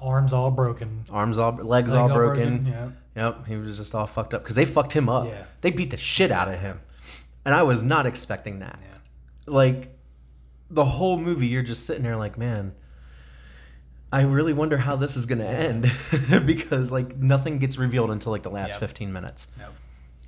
[0.00, 1.04] Arms all broken.
[1.10, 2.66] Arms all, legs, Leg all broken.
[2.66, 2.90] Yeah.
[3.16, 5.26] Yep, he was just all fucked up because they fucked him up.
[5.26, 5.44] Yeah.
[5.60, 6.80] They beat the shit out of him,
[7.44, 8.80] and I was not expecting that.
[8.80, 9.52] Yeah.
[9.52, 9.98] Like
[10.70, 12.74] the whole movie, you're just sitting there like, man,
[14.12, 15.90] I really wonder how this is gonna end
[16.46, 18.80] because like nothing gets revealed until like the last Yep.
[18.80, 19.72] 15 minutes, Yep.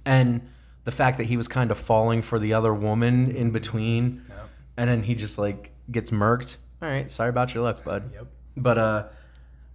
[0.04, 0.48] and
[0.84, 4.48] the fact that he was kind of falling for the other woman in between, Yep.
[4.78, 6.56] and then he just like gets murked.
[6.82, 8.10] All right, sorry about your luck, bud.
[8.14, 8.26] Yep.
[8.56, 9.04] But uh,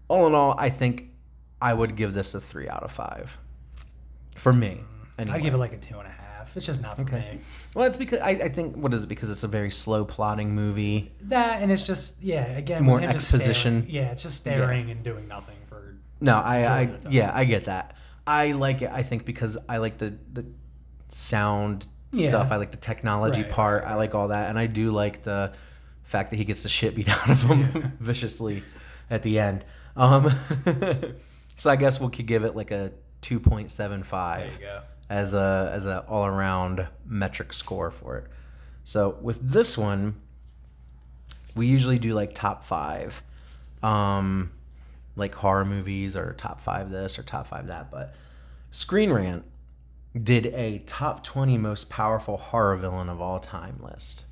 [0.07, 1.09] all in all, I think
[1.61, 3.37] I would give this a three out of five.
[4.35, 4.81] For me,
[5.17, 5.37] anyway.
[5.37, 6.55] I'd give it like a two and a half.
[6.57, 7.35] It's just not for Okay.
[7.35, 7.39] me.
[7.73, 9.07] Well, it's because I, I think what is it?
[9.07, 11.11] Because it's a very slow plotting movie.
[11.21, 12.45] That and it's just yeah.
[12.57, 13.85] Again, More with him just exposition.
[13.89, 15.95] yeah, it's just staring and doing nothing for.
[16.21, 17.11] No, I, I Enjoy the time.
[17.13, 17.95] yeah, I get that.
[18.27, 18.91] I like it.
[18.91, 20.45] I think because I like the the
[21.09, 22.29] sound Yeah.
[22.29, 22.51] stuff.
[22.51, 23.83] I like the technology Right, part.
[23.83, 25.53] right, I like all that, and I do like the
[26.03, 28.63] fact that he gets the shit beat out of him viciously
[29.09, 29.65] at the end.
[29.95, 30.29] Um,
[31.55, 34.81] so I guess we could give it like a 2.75 There you go.
[35.09, 38.27] as a as a all around metric score for it.
[38.83, 40.15] So with this one,
[41.55, 43.23] we usually do like top five,
[43.81, 44.51] um,
[45.15, 47.89] like horror movies or top five this or top five that.
[47.89, 48.13] But
[48.71, 49.43] Screen Rant
[50.15, 54.25] did a top twenty most powerful horror villain of all time list.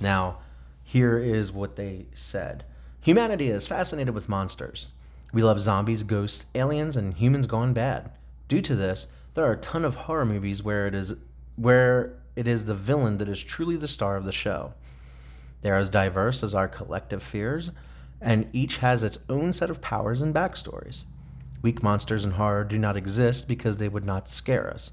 [0.00, 0.38] Now,
[0.82, 2.64] here is what they said.
[3.04, 4.86] Humanity is fascinated with monsters.
[5.30, 8.10] We love zombies, ghosts, aliens, and humans gone bad.
[8.48, 11.14] Due to this, there are a ton of horror movies where it is
[11.56, 14.72] where it is the villain that is truly the star of the show.
[15.60, 17.72] They are as diverse as our collective fears,
[18.22, 21.02] and each has its own set of powers and backstories.
[21.60, 24.92] Weak monsters in horror do not exist because they would not scare us.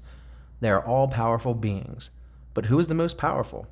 [0.60, 2.10] They are all powerful beings.
[2.52, 3.68] But who is the most powerful?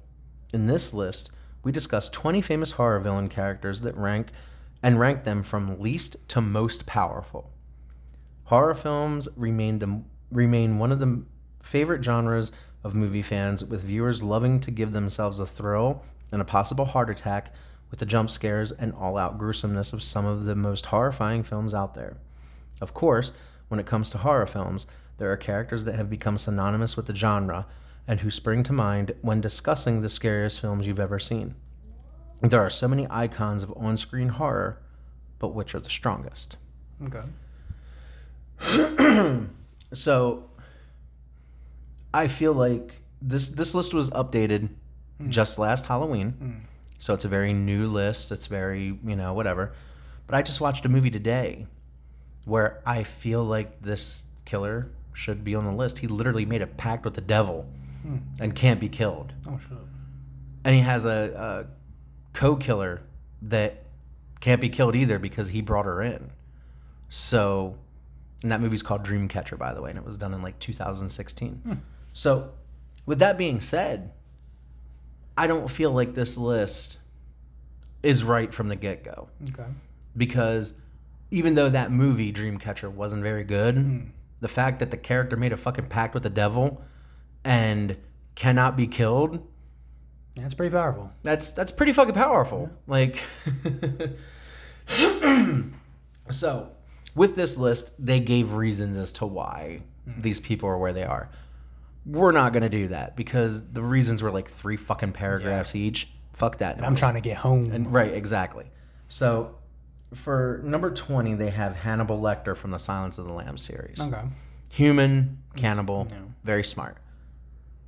[0.54, 1.30] In this list,
[1.62, 4.28] we discuss 20 famous horror villain characters that rank
[4.82, 7.50] and rank them from least to most powerful.
[8.44, 11.22] Horror films remain the, remain one of the
[11.62, 12.50] favorite genres
[12.82, 17.10] of movie fans, with viewers loving to give themselves a thrill and a possible heart
[17.10, 17.52] attack
[17.90, 21.94] with the jump scares and all-out gruesomeness of some of the most horrifying films out
[21.94, 22.16] there.
[22.80, 23.32] Of course,
[23.68, 24.86] when it comes to horror films,
[25.18, 27.66] there are characters that have become synonymous with the genre
[28.06, 31.54] and who spring to mind when discussing the scariest films you've ever seen.
[32.40, 34.80] There are so many icons of on screen horror,
[35.38, 36.56] but which are the strongest?
[37.04, 37.20] Okay.
[39.92, 40.44] So
[42.14, 44.68] I feel like this this list was updated
[45.20, 45.28] mm.
[45.28, 46.34] just last Halloween.
[46.40, 46.60] Mm.
[46.98, 48.30] So it's a very new list.
[48.30, 49.72] It's very, you know, whatever.
[50.26, 51.66] But I just watched a movie today
[52.44, 55.98] where I feel like this killer should be on the list.
[55.98, 57.66] He literally made a pact with the devil
[58.02, 58.18] Hmm.
[58.40, 59.32] and can't be killed.
[59.46, 59.76] Oh shit.
[60.64, 63.02] And he has a, a co-killer
[63.42, 63.84] that
[64.40, 66.30] can't be killed either because he brought her in.
[67.08, 67.76] So,
[68.42, 71.60] and that movie's called Dreamcatcher, by the way, and it was done in like 2016.
[71.64, 71.72] Hmm.
[72.12, 72.52] So,
[73.06, 74.12] with that being said,
[75.36, 76.98] I don't feel like this list
[78.02, 79.68] is right from the get-go Okay.
[80.16, 80.72] because
[81.30, 83.98] even though that movie Dreamcatcher wasn't very good, hmm.
[84.40, 86.82] the fact that the character made a fucking pact with the devil
[87.44, 87.96] and
[88.34, 89.46] cannot be killed
[90.36, 91.10] That's pretty powerful.
[91.22, 92.70] that's that's pretty fucking powerful.
[92.86, 93.22] Like
[96.30, 96.70] So,
[97.14, 100.20] with this list, they gave reasons as to why mm-hmm.
[100.20, 101.28] these people are where they are.
[102.06, 106.08] We're not going to do that because the reasons were like three fucking paragraphs each.
[106.32, 106.82] Fuck that.
[106.82, 107.70] I'm trying to get home.
[107.72, 108.66] And right, exactly.
[109.08, 109.56] So,
[110.14, 114.00] for number 20, they have Hannibal Lecter from the Silence of the Lambs series.
[114.00, 114.22] okay.
[114.70, 116.18] Human, cannibal, Yeah.
[116.44, 116.96] very smart.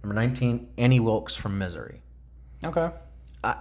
[0.03, 2.03] Number 19, Annie Wilkes from Misery.
[2.65, 2.91] Okay.
[3.45, 3.57] I-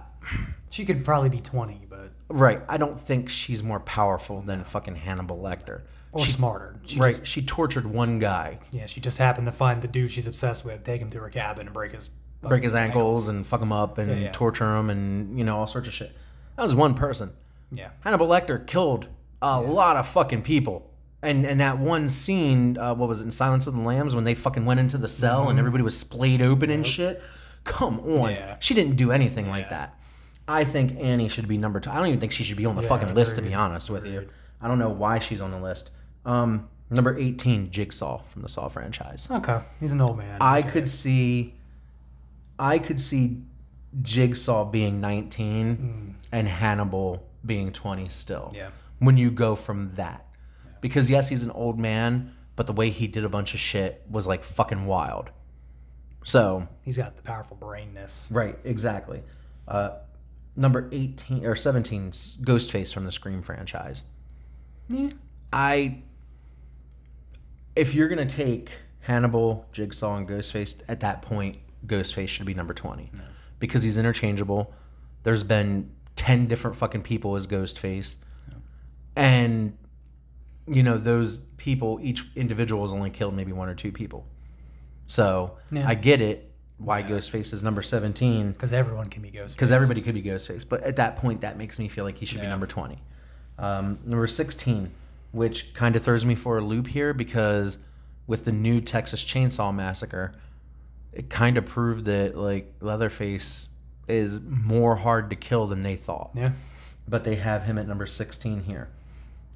[0.70, 2.62] she could probably be 20, but Right.
[2.68, 5.82] I don't think she's more powerful than fucking Hannibal Lecter.
[6.14, 6.78] or smarter.
[6.84, 7.10] She right.
[7.14, 10.62] Just, she tortured one guy, yeah, she just happened to find the dude she's obsessed
[10.62, 12.10] with, take him to her cabin, and break his
[12.42, 14.30] break his fucking ankles, and fuck him up and Yeah, yeah.
[14.32, 16.12] torture him and, you know, all sorts of shit.
[16.56, 17.30] That was one person.
[17.70, 17.90] Yeah.
[18.00, 19.08] Hannibal Lecter killed
[19.40, 20.90] a lot of fucking people.
[21.22, 24.24] And and that one scene, uh, what was it, in Silence of the Lambs, when
[24.24, 27.22] they fucking went into the cell and everybody was splayed open and shit?
[27.64, 28.06] Come on.
[28.06, 28.30] Mm-hmm.
[28.30, 28.56] Yeah.
[28.58, 29.96] She didn't do anything like that.
[30.48, 31.90] I think Annie should be number two.
[31.90, 33.88] I don't even think she should be on the Yeah, fucking list, to be honest
[33.88, 34.28] with you.
[34.60, 35.90] I don't know why she's on the list.
[36.26, 39.26] Um, Number 18, Jigsaw from the Saw franchise.
[39.30, 40.36] Okay, he's an old man.
[40.42, 40.70] I Okay.
[40.72, 41.54] could see
[42.58, 43.38] I could see
[44.02, 48.52] Jigsaw being 19 and Hannibal being 20 still.
[48.54, 48.70] Yeah.
[48.98, 50.26] When you go from that.
[50.82, 54.04] Because yes, he's an old man, but the way he did a bunch of shit
[54.10, 55.30] was like fucking wild.
[56.24, 58.28] So, He's got the powerful brainness.
[58.30, 59.22] right, exactly.
[59.66, 59.92] Uh
[60.54, 64.04] number 18 or 17 's Ghostface from the Scream franchise.
[64.90, 65.08] Yeah.
[65.52, 66.02] I
[67.74, 72.74] if you're gonna take Hannibal, Jigsaw, and Ghostface at that point, Ghostface should be number
[72.74, 73.10] twenty
[73.58, 74.74] because he's interchangeable.
[75.22, 78.16] There's been ten different fucking people as Ghostface,
[79.16, 79.76] and
[80.66, 84.26] you know those people, each individual has only killed maybe one or two people.
[85.06, 85.88] So Yeah.
[85.88, 89.56] I get it why Ghostface is number seventeen Because everyone can be ghost.
[89.56, 90.68] because everybody could be Ghostface.
[90.68, 92.98] But at that point, that makes me feel like he should be number 20.
[93.58, 94.90] Um, number 16,
[95.32, 97.78] which kind of throws me for a loop here because
[98.26, 100.32] with the new Texas Chainsaw Massacre,
[101.12, 103.68] it kind of proved that like Leatherface
[104.08, 106.30] is more hard to kill than they thought.
[106.34, 106.52] Yeah.
[107.06, 108.88] But they have him at number 16 here.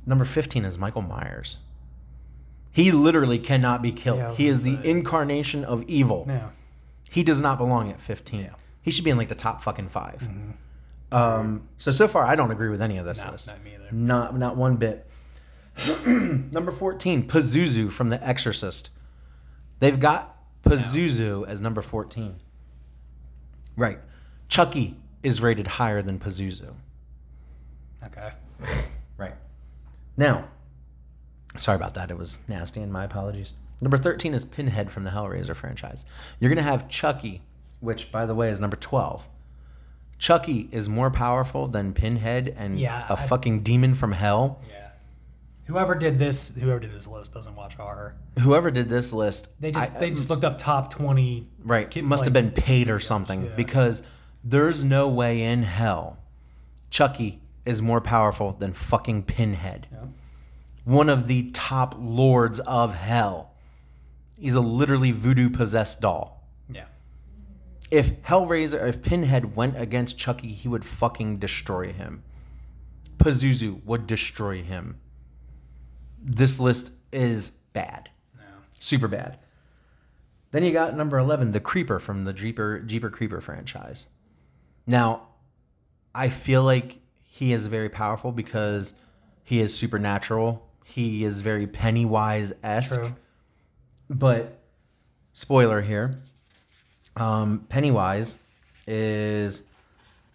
[0.07, 1.59] Number 15 is Michael Myers.
[2.71, 4.19] He literally cannot be killed.
[4.19, 6.27] Yeah, he is the incarnation of evil.
[6.29, 6.51] Yeah.
[7.11, 8.40] He does not belong at 15.
[8.40, 8.51] Yeah.
[8.83, 10.29] He should be in like the top fucking 5
[11.11, 13.47] Um, so so far, I don't agree with any of this No, list.
[13.49, 13.88] not me either.
[13.92, 15.09] Not not one bit.
[16.07, 18.90] Number 14, Pazuzu from The Exorcist.
[19.81, 22.37] They've got Pazuzu as number 14.
[23.77, 23.99] Right.
[24.49, 26.73] Chucky is rated higher than Pazuzu.
[28.05, 28.33] Okay.
[30.17, 30.49] Now,
[31.57, 32.11] sorry about that.
[32.11, 33.55] It was nasty, and my apologies.
[33.81, 36.05] Number 13 is Pinhead from the Hellraiser franchise.
[36.41, 37.43] You're going to have Chucky,
[37.81, 39.29] which, by the way, is number 12.
[40.19, 44.63] Chucky is more powerful than Pinhead and Yeah, a I- fucking demon from hell.
[44.69, 44.83] Yeah.
[45.67, 48.15] Whoever did this, whoever did this list doesn't watch horror.
[48.39, 51.49] Whoever did this list, They just I- they just looked up top twenty.
[51.65, 53.51] right kid- must have been paid or something yeah.
[53.57, 54.03] because
[54.45, 56.19] there's no way in hell
[56.89, 59.89] Chucky is more powerful than fucking Pinhead.
[59.93, 60.07] Yeah.
[60.85, 63.53] one of the top lords of hell.
[64.39, 66.49] He's a literally voodoo possessed doll.
[66.71, 66.85] Yeah.
[67.91, 72.23] If Hellraiser, if Pinhead went against Chucky, he would fucking destroy him.
[73.19, 74.99] Pazuzu would destroy him.
[76.23, 78.11] This list is bad.
[78.37, 78.45] No.
[78.79, 79.39] Super bad.
[80.53, 84.07] Then you got number 11, The Creeper from the Jeeper, Jeeper Creeper franchise.
[84.87, 85.29] Now,
[86.15, 87.01] I feel like
[87.37, 88.94] he is very powerful because
[89.44, 90.66] he is supernatural.
[90.85, 93.01] He is very Pennywise esque.
[94.09, 94.59] But,
[95.35, 96.18] spoiler here
[97.16, 98.38] um, Pennywise
[98.87, 99.62] is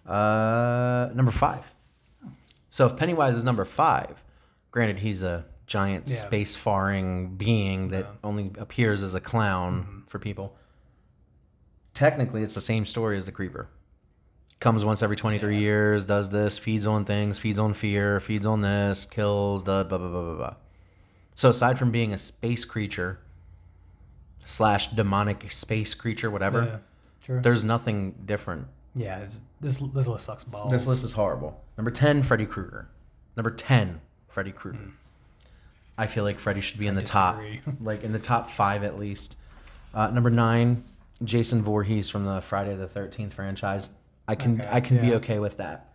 [0.05, 1.63] uh, number five.
[2.69, 4.23] So if Pennywise is number five,
[4.71, 6.15] granted he's a giant Yeah.
[6.17, 8.11] space faring being that Yeah.
[8.23, 10.55] only appears as a clown for people.
[11.93, 13.69] Technically, it's the same story as the creeper.
[14.61, 15.59] Comes once every 23 Yeah.
[15.59, 19.97] years, does this, feeds on things, feeds on fear, feeds on this, kills, da, blah,
[19.97, 20.53] blah, blah, blah, blah.
[21.35, 23.17] So aside from being a space creature
[24.45, 26.79] slash demonic space creature, whatever,
[27.27, 27.39] Yeah.
[27.41, 28.67] There's nothing different.
[28.95, 29.19] Yeah.
[29.19, 30.71] It's, this this list sucks balls.
[30.71, 31.59] This list is horrible.
[31.77, 32.87] Number 10, Freddy Krueger.
[33.37, 34.91] Number 10, Freddy Krueger.
[35.97, 37.61] I feel like Freddy should be in the disagree.
[37.65, 39.37] top, like in the top five at least.
[39.93, 40.83] Uh, number nine,
[41.23, 43.89] Jason Voorhees from the Friday the 13th franchise.
[44.31, 45.93] I can Okay, I can be okay with that.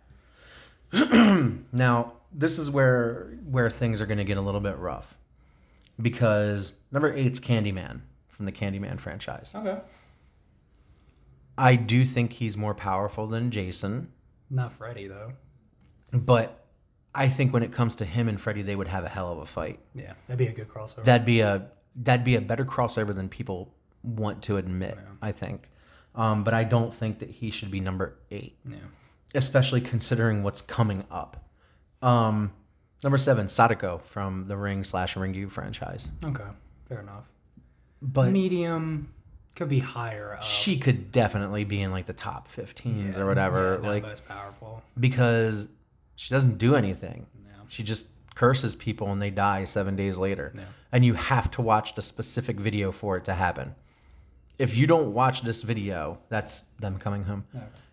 [1.73, 5.17] now, this is where where things are going to get a little bit rough.
[5.99, 9.53] Because number 8's Candyman from the Candyman franchise.
[9.55, 9.79] Okay.
[11.57, 14.11] I do think he's more powerful than Jason.
[14.51, 15.33] Not Freddy though.
[16.13, 16.63] But
[17.15, 19.39] I think when it comes to him and Freddy, they would have a hell of
[19.39, 19.79] a fight.
[19.95, 21.03] Yeah, that'd be a good crossover.
[21.03, 23.73] That'd be a that'd be a better crossover than people
[24.03, 24.95] want to admit.
[25.21, 25.69] I think,
[26.17, 28.77] um, but I don't think that he should be number eight, yeah.
[29.33, 31.45] especially considering what's coming up.
[32.01, 32.51] Um,
[33.03, 36.43] number seven, Sadako from the Ring slash Ringu franchise, Okay.
[36.89, 37.25] Fair enough.
[38.01, 39.13] but Medium
[39.55, 40.43] could be higher up.
[40.43, 44.27] she could definitely be in like the top 15s Yeah, or whatever, yeah, like most
[44.27, 44.83] powerful.
[44.99, 45.67] because
[46.15, 47.25] she doesn't do anything.
[47.45, 47.63] No.
[47.67, 50.53] She just curses people and they die seven days later.
[50.55, 50.63] Yeah.
[50.91, 53.73] And you have to watch the specific video for it to happen.
[54.57, 57.45] If you don't watch this video, that's them coming home.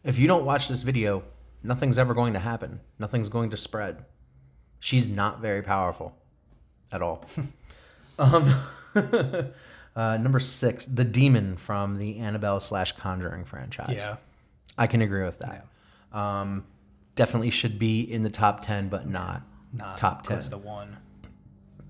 [0.02, 1.22] If you don't watch this video,
[1.62, 2.80] nothing's ever going to happen.
[2.98, 4.04] Nothing's going to spread.
[4.80, 6.16] She's not very powerful
[6.92, 7.24] at all.
[8.18, 8.54] um,
[8.94, 13.96] uh, number six, the demon from the Annabelle slash Conjuring franchise.
[14.00, 14.16] Yeah.
[14.76, 15.66] I can agree with that.
[16.12, 16.64] Um,
[17.14, 19.42] definitely should be in the top 10, but not
[19.72, 20.36] Not top 10.
[20.36, 20.96] close to one.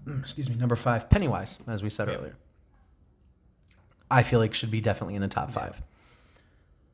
[0.20, 2.14] excuse me, number five, Pennywise, as we said Yeah.
[2.14, 2.36] earlier.
[4.14, 5.80] I feel like should be definitely in the top five.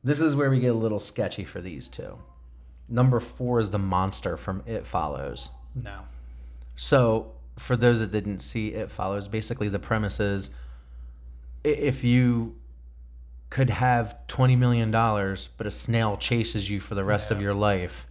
[0.03, 2.17] This is where we get a little sketchy for these two.
[2.89, 5.49] Number four is the monster from It Follows.
[5.75, 5.99] No.
[6.75, 10.49] So, for those that didn't see It Follows, basically the premise is
[11.63, 12.55] i- if you
[13.51, 18.07] could have $20 million, but a snail chases you for the rest of your life,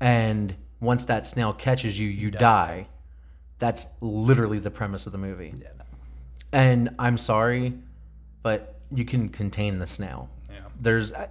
[0.00, 2.38] and once that snail catches you, you die.
[2.38, 2.88] die.
[3.58, 5.54] That's literally the premise of the movie.
[5.56, 5.68] Yeah.
[5.78, 5.84] No.
[6.52, 7.72] And I'm sorry,
[8.46, 10.28] but you can contain the snail.
[10.48, 10.60] Yeah.
[10.80, 11.10] There's.
[11.10, 11.26] uh,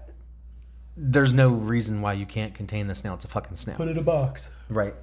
[0.97, 3.13] There's no reason why you can't contain the snail.
[3.13, 3.77] It's a fucking snail.
[3.77, 4.49] Put it in a box.
[4.69, 4.93] Right.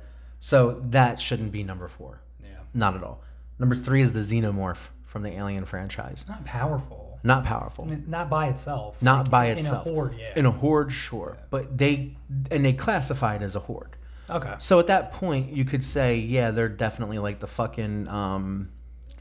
[0.41, 2.21] So that shouldn't be number four.
[2.43, 2.49] Yeah.
[2.75, 3.23] Not at all.
[3.59, 6.27] Number three is the xenomorph from the Alien franchise.
[6.29, 7.19] Not powerful.
[7.23, 7.87] Not powerful.
[8.07, 9.01] Not by itself.
[9.03, 9.87] Not Like, by in itself.
[9.87, 10.33] In a horde, yeah.
[10.37, 11.39] In a horde, sure.
[11.49, 12.17] But they
[12.51, 13.97] and they classify it as a horde.
[14.29, 14.55] okay.
[14.59, 18.69] So at that point, you could say, yeah, they're definitely like the fucking um,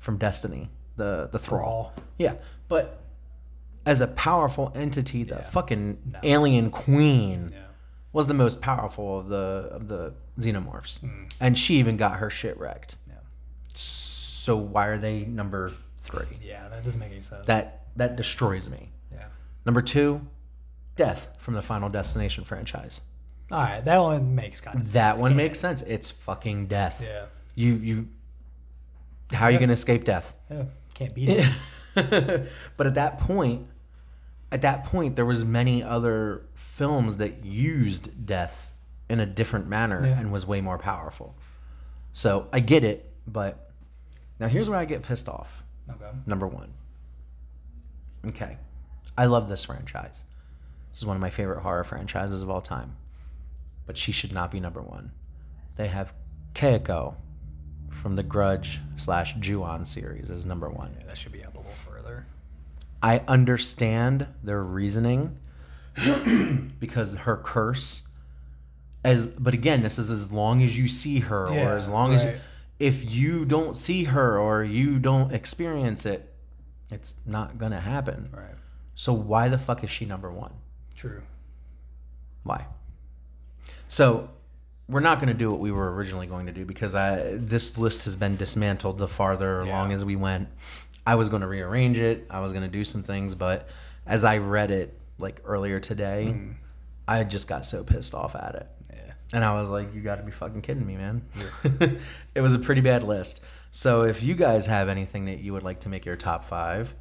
[0.02, 0.70] from Destiny,
[1.02, 1.94] the the thrall.
[2.18, 2.36] Yeah,
[2.68, 3.00] but
[3.86, 5.42] as a powerful entity, the Yeah.
[5.42, 6.20] fucking No.
[6.24, 7.60] alien queen Yeah.
[8.14, 11.32] was the most powerful of the of the xenomorphs, Mm.
[11.40, 12.96] and she even got her shit wrecked.
[13.08, 13.16] Yeah.
[13.74, 16.38] So why are they number three?
[16.42, 16.70] Yeah.
[16.70, 17.46] That doesn't make any sense.
[17.48, 18.92] That that destroys me.
[19.12, 19.26] yeah.
[19.66, 20.22] Number two,
[20.96, 23.02] Death from the Final Destination franchise.
[23.52, 23.84] All right.
[23.84, 24.94] That one makes kind of sense.
[24.94, 25.82] That one makes sense.
[25.82, 27.02] It's fucking Death.
[27.04, 27.26] Yeah.
[27.56, 28.08] You you.
[29.34, 30.34] How are you gonna escape death?
[30.50, 30.64] Yeah.
[30.94, 31.46] Can't beat it.
[32.78, 33.68] but at that point,
[34.52, 38.72] at that point, there was many other films that used death
[39.10, 40.20] in a different manner Yeah.
[40.20, 41.36] and was way more powerful.
[42.14, 43.72] So I get it, but
[44.40, 45.64] now here's where I get pissed off.
[45.90, 46.10] Okay.
[46.26, 46.74] Number one.
[48.28, 48.58] Okay,
[49.18, 50.24] I love this franchise.
[50.92, 52.96] This is one of my favorite horror franchises of all time.
[53.88, 55.12] But she should not be number one.
[55.76, 56.14] They have
[56.54, 57.16] Keiko
[57.92, 60.96] from the Grudge slash Ju-on series as number one.
[61.00, 62.26] Yeah, that should be up a little further.
[63.02, 65.38] I understand their reasoning
[66.80, 68.04] because her curse
[69.04, 72.24] as but again this is as long as you see her or as long as
[72.24, 72.40] you,
[72.80, 76.32] if you don't see her or you don't experience it
[76.92, 78.30] it's not going to happen.
[78.32, 78.56] Right.
[78.96, 80.52] So why the fuck is she number 1?
[80.96, 81.24] True.
[82.44, 82.68] Why?
[83.88, 84.30] So
[84.92, 87.78] we're not going to do what we were originally going to do because I, this
[87.78, 89.72] list has been dismantled the farther Yeah.
[89.72, 90.50] along as we went.
[91.08, 92.28] I was going to rearrange it.
[92.30, 93.70] I was going to do some things, but
[94.06, 96.52] as I read it like earlier today, hmm.
[97.08, 98.68] I just got so pissed off at it.
[98.94, 99.14] Yeah.
[99.34, 101.22] And I was like, you got to be fucking kidding me, man.
[102.36, 103.42] it was a pretty bad list.
[103.72, 106.94] So if you guys have anything that you would like to make your top five,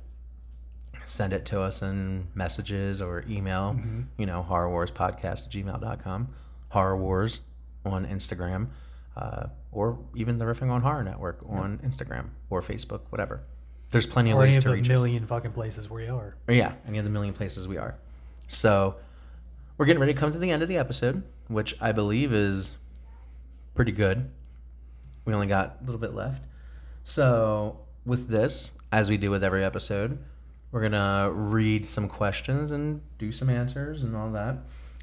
[1.05, 4.03] send it to us in messages or email, mm-hmm.
[4.17, 6.29] you know, horror wars podcast at gmail.com,
[6.69, 7.43] horror wars
[7.93, 8.69] on Instagram,
[9.17, 13.43] uh, or even the Riffing on Horror Network on Instagram or Facebook, whatever.
[13.91, 14.89] There's plenty of Or ways of to the reach us.
[14.89, 16.37] million fucking places where you are.
[16.49, 17.97] Or yeah, any of the million places we are.
[18.49, 18.97] So
[19.77, 22.77] we're getting ready to come to the end of the episode, which I believe is
[23.75, 24.31] pretty good.
[25.25, 26.45] We only got a little bit left.
[27.05, 30.19] So with this, as we do with every episode,
[30.73, 34.59] we're gonna read some questions and do some answers and all that.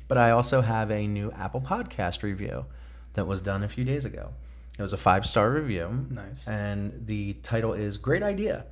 [0.08, 2.66] But I also have a new Apple Podcast review
[3.14, 4.32] that was done a few days ago.
[4.78, 6.06] It was a five star review.
[6.10, 6.48] Nice.
[6.48, 8.66] And the title is Great Idea.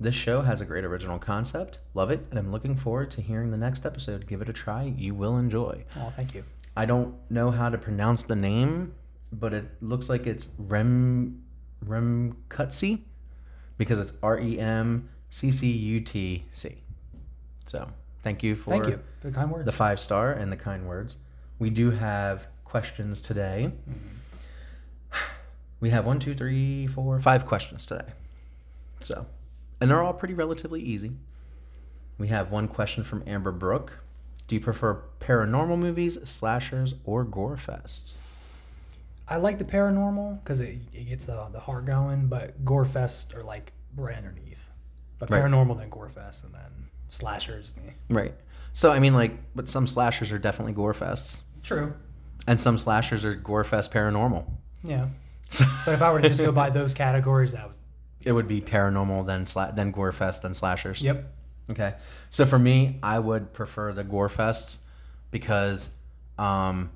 [0.00, 1.78] This show has a great original concept.
[1.94, 2.24] Love it.
[2.30, 4.28] And I'm looking forward to hearing the next episode.
[4.28, 4.94] Give it a try.
[4.96, 5.84] You will enjoy.
[5.96, 6.44] Oh, thank you.
[6.76, 8.94] I don't know how to pronounce the name,
[9.32, 11.42] but it looks like it's Rem
[11.84, 13.00] Remcutsi
[13.76, 16.76] because it's R E M C C U T C.
[17.66, 17.88] So
[18.22, 19.66] thank you for Thank you the kind words.
[19.66, 21.16] the five star and the kind words.
[21.58, 23.72] We do have questions today.
[23.88, 25.18] Mm-hmm.
[25.80, 28.06] We have one, two, three, four, five questions today.
[29.00, 29.26] So,
[29.80, 31.12] and they're all pretty relatively easy.
[32.18, 34.00] We have one question from Amber Brook.
[34.48, 38.18] Do you prefer paranormal movies, slashers, or gore fests?
[39.28, 43.32] I like the paranormal because it, it gets the, the heart going, but gore fest
[43.34, 44.70] are like right underneath.
[45.20, 45.42] But Right.
[45.44, 47.74] paranormal, then gore fest, and then slashers.
[48.08, 48.34] Right.
[48.72, 51.94] So, I mean, like, but some slashers are definitely gore fests, True.
[52.46, 54.44] and some slashers are gore fest paranormal.
[54.84, 55.08] Yeah.
[55.50, 57.76] So But if I were to just go by those categories, that would.
[58.22, 61.00] it would be paranormal, then sla- then gore fest, then slashers.
[61.00, 61.24] Yep.
[61.70, 61.94] Okay.
[62.28, 64.80] So for me, I would prefer the gore fests
[65.30, 65.94] because
[66.38, 66.90] um,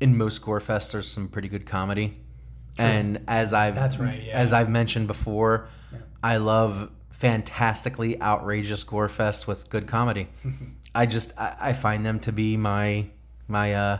[0.00, 2.16] in most gore fests there's some pretty good comedy.
[2.78, 4.34] And as I've That's right, yeah.
[4.36, 5.66] as I've mentioned before.
[6.22, 10.28] I love fantastically outrageous gore fest with good comedy.
[10.94, 13.06] I just I, I find them to be my
[13.48, 13.98] my uh,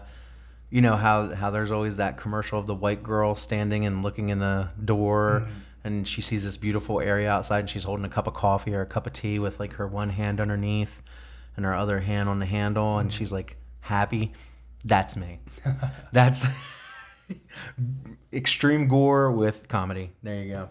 [0.71, 4.29] you know how how there's always that commercial of the white girl standing and looking
[4.29, 5.53] in the door Mm-hmm.
[5.85, 8.81] and she sees this beautiful area outside and she's holding a cup of coffee or
[8.83, 11.03] a cup of tea with like her one hand underneath
[11.57, 14.33] and her other hand on the handle and she's like happy.
[14.85, 15.39] That's me.
[16.13, 16.47] That's
[18.33, 20.11] extreme gore with comedy.
[20.23, 20.69] There you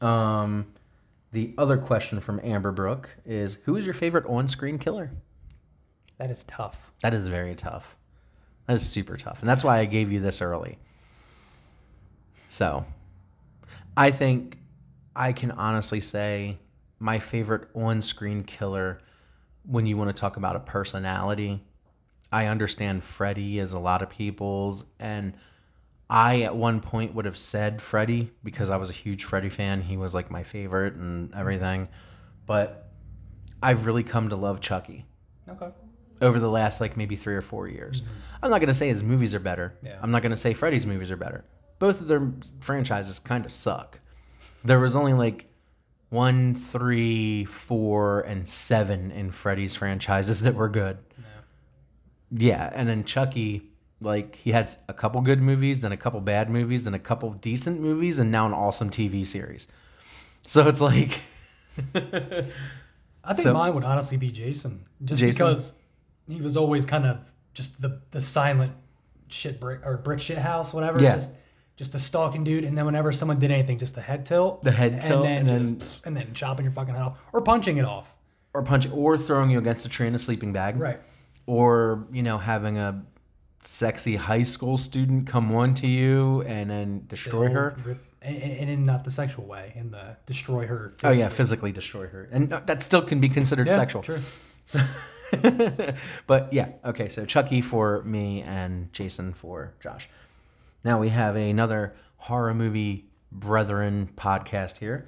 [0.00, 0.06] go.
[0.06, 0.66] Um
[1.32, 5.10] the other question from amber brook is who is your favorite on-screen killer
[6.18, 6.92] That is tough.
[7.02, 7.96] that is very tough.
[8.66, 9.40] That is super tough.
[9.40, 10.78] And that's why I gave you this early.
[12.48, 12.84] So,
[13.96, 14.58] I think
[15.16, 16.58] I can honestly say
[16.98, 19.00] my favorite on screen killer
[19.66, 21.60] when you want to talk about a personality.
[22.30, 24.84] I understand Freddy is a lot of people's.
[25.00, 25.34] And
[26.10, 29.80] I, at one point, would have said Freddy because I was a huge Freddy fan.
[29.82, 31.88] He was like my favorite and everything.
[32.46, 32.88] But
[33.62, 35.06] I've really come to love Chucky
[35.48, 35.70] Okay.
[36.20, 38.02] over the last like maybe three or four years.
[38.02, 38.10] Mm-hmm.
[38.42, 39.74] I'm not gonna say his movies are better.
[39.82, 39.98] Yeah.
[40.02, 41.44] I'm not gonna say Freddy's movies are better.
[41.78, 42.30] Both of their
[42.60, 44.00] franchises kind of suck.
[44.64, 45.46] There was only like
[46.10, 50.98] one, three, four, and seven in Freddy's franchises that were good.
[51.18, 51.24] Yeah,
[52.30, 53.71] Yeah, and then Chucky,
[54.02, 57.30] like he had a couple good movies, then a couple bad movies, then a couple
[57.32, 59.66] decent movies, and now an awesome TV series.
[60.46, 61.20] So it's like
[61.94, 65.38] I think So- mine would honestly be Jason, just Jason?
[65.46, 65.72] because
[66.28, 68.72] he was always kind of just the the silent
[69.28, 71.00] shit brick or brick shit house, whatever.
[71.00, 71.12] Yeah.
[71.12, 71.32] Just
[71.76, 74.70] just a stalking dude, and then whenever someone did anything, just a head tilt, The
[74.72, 77.78] head tilt, and then and just and then chopping your fucking head off or punching
[77.78, 78.14] it off.
[78.54, 80.78] or punch or throwing you against a tree in a sleeping bag.
[80.78, 81.00] Right.
[81.46, 83.02] or you know having a
[83.62, 88.70] sexy high school student come on to you and then destroy her rip- and, and
[88.70, 90.92] in not the sexual way, in the destroy her.
[91.04, 94.18] oh yeah physically destroy her and that still can be considered Yeah, sexual True.
[94.64, 94.80] So,
[96.26, 100.08] but yeah okay so chucky for me and jason for josh
[100.84, 105.06] now we have another horror movie brethren podcast here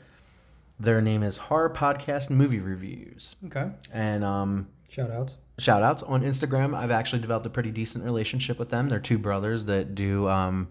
[0.80, 3.68] their name is horror podcast movie reviews Okay.
[3.92, 5.34] and um Shout outs.
[5.58, 6.76] Shout outs on Instagram.
[6.76, 8.88] I've actually developed a pretty decent relationship with them.
[8.88, 10.68] They're two brothers that do um,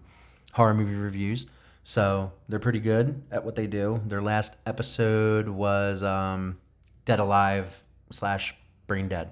[0.52, 1.46] horror movie reviews.
[1.84, 4.00] So they're pretty good at what they do.
[4.06, 6.58] Their last episode was um,
[7.04, 8.54] Dead Alive slash
[8.86, 9.30] Brain Dead.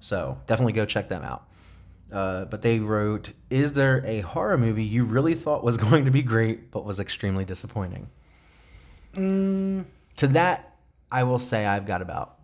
[0.00, 1.48] So definitely go check them out.
[2.12, 6.10] Uh, but they wrote, Is there a horror movie you really thought was going to
[6.10, 8.08] be great but was extremely disappointing?
[9.14, 10.76] To that,
[11.10, 12.38] I will say I've got about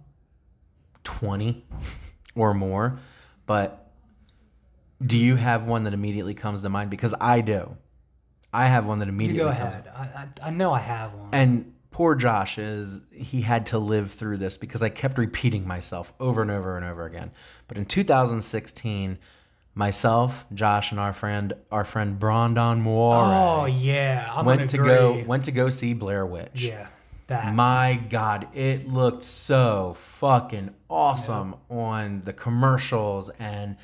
[1.05, 1.67] 20
[2.35, 2.99] or more.
[3.47, 3.91] But
[5.05, 6.91] do you have one that immediately comes to mind?
[6.91, 7.76] Because I do.
[8.53, 9.39] I have one that immediately.
[9.39, 9.89] You go ahead.
[9.95, 11.28] I, I I know I have one.
[11.33, 16.12] And poor Josh is he had to live through this because I kept repeating myself
[16.20, 17.30] over and over and over again.
[17.68, 19.18] But in 2016,
[19.74, 24.89] myself, Josh, and our friend our friend Brandon Moore oh yeah, I'm went to agree.
[24.89, 26.51] go went to go see Blair Witch.
[26.62, 26.89] Yeah,
[27.29, 27.55] that.
[27.55, 33.77] My God, it looked so fucking awesome on the commercials and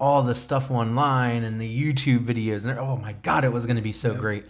[0.00, 2.66] all the stuff online and the YouTube videos.
[2.66, 4.44] And oh my God, it was going to be so great.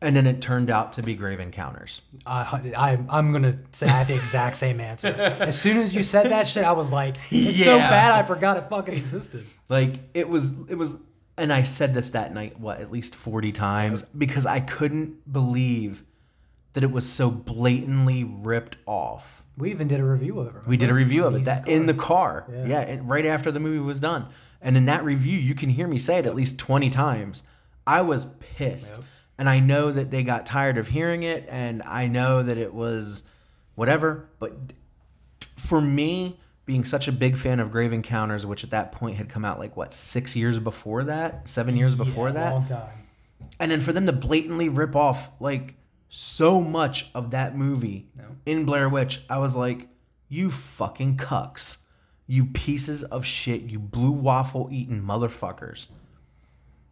[0.00, 2.02] And then it turned out to be Grave Encounters.
[2.24, 5.08] I, I, I'm gonna say I have the exact same answer.
[5.08, 8.56] As soon as you said that shit, I was like, it's so bad I forgot
[8.58, 9.44] it fucking existed.
[9.68, 10.98] Like it was, it was,
[11.36, 16.04] and I said this that night, what, at least 40 times because I couldn't believe
[16.74, 19.42] that it was so blatantly ripped off.
[19.56, 20.66] We even did a review of it.
[20.66, 22.42] We did a review of it that in the car.
[22.42, 22.54] car.
[22.66, 24.26] Yeah, it- right after the movie was done.
[24.60, 27.42] And in that review, you can hear me say it at least 20 times.
[27.86, 28.94] I was pissed.
[28.96, 29.04] Yep.
[29.38, 32.74] And I know that they got tired of hearing it and I know that it
[32.74, 33.22] was
[33.76, 34.52] whatever, but
[35.56, 39.28] for me being such a big fan of Grave Encounters, which at that point had
[39.28, 41.48] come out like what, 6 years before that?
[41.48, 42.52] 7 years before Yeah, that?
[42.52, 42.88] long time.
[43.60, 45.74] and then for them to blatantly rip off like
[46.08, 48.24] so much of that movie No.
[48.46, 49.88] in Blair Witch, I was like,
[50.28, 51.78] you fucking cucks.
[52.26, 55.86] You pieces of shit, you blue waffle eating motherfuckers.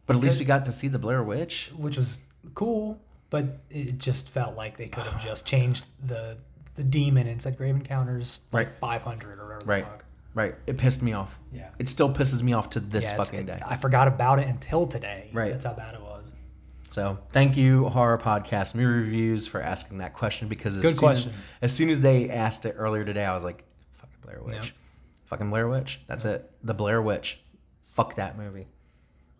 [0.06, 1.70] But at least we got to see the Blair Witch.
[1.76, 2.18] which was
[2.54, 2.98] cool,
[3.28, 6.38] but it just felt like they could have just changed the
[6.76, 8.74] the demon and said Grave Encounters like Right.
[8.74, 9.84] 500 or whatever the Right.
[9.84, 10.04] fuck.
[10.34, 10.54] Right.
[10.66, 11.38] It pissed me off.
[11.50, 11.70] Yeah.
[11.78, 13.58] It still pisses me off to this Yeah, fucking day.
[13.66, 15.30] I forgot about it until today.
[15.32, 15.52] Right.
[15.52, 16.05] That's how bad it was.
[16.96, 20.98] So thank you, Horror Podcast Movie Reviews, for asking that question because as Good soon
[20.98, 21.32] question.
[21.60, 23.64] As, as soon as they asked it earlier today, I was like,
[23.98, 24.54] fucking Blair Witch.
[24.54, 24.66] Yep.
[25.26, 26.00] Fucking Blair Witch.
[26.06, 26.50] That's it.
[26.62, 27.38] The Blair Witch.
[27.82, 28.66] Fuck that movie.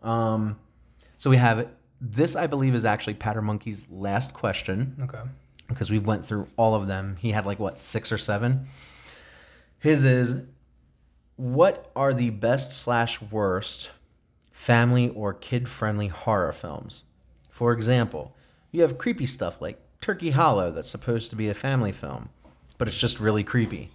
[0.02, 0.59] Um,
[1.16, 2.36] so we have this.
[2.36, 5.22] I believe is actually Patter Monkey's last question Okay.
[5.66, 7.16] because we went through all of them.
[7.18, 8.66] He had like what six or seven.
[9.78, 10.42] His is,
[11.36, 13.92] what are the best slash worst
[14.52, 17.04] family or kid friendly horror films.
[17.57, 18.34] For example,
[18.70, 22.28] you have creepy stuff like Turkey Hollow that's supposed to be a family film,
[22.76, 23.88] but it's just really creepy.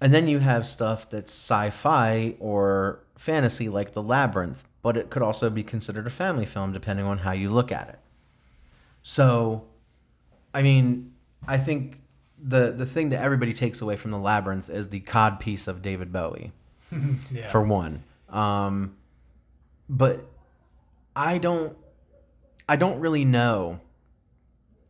[0.00, 5.10] And then you have stuff that's sci fi or fantasy like The Labyrinth, but it
[5.10, 7.98] could also be considered a family film depending on how you look at it.
[9.02, 9.64] So,
[10.54, 11.12] I mean,
[11.46, 12.00] I think
[12.42, 15.82] the the thing that everybody takes away from The Labyrinth is the cod piece of
[15.82, 16.52] David Bowie
[17.30, 17.50] Yeah.
[17.50, 18.02] for one.
[18.30, 18.96] Um,
[19.90, 20.24] but
[21.14, 21.76] I don't,
[22.68, 23.80] I don't really know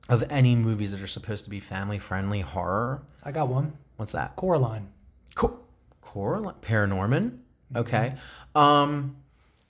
[0.09, 3.03] of any movies that are supposed to be family friendly horror.
[3.23, 3.73] I got one.
[3.97, 4.37] What's that?
[4.37, 4.89] Coraline.
[5.35, 5.61] Co-
[6.01, 7.39] Coraline, Paranorman.
[7.75, 8.15] Okay.
[8.55, 9.17] Um,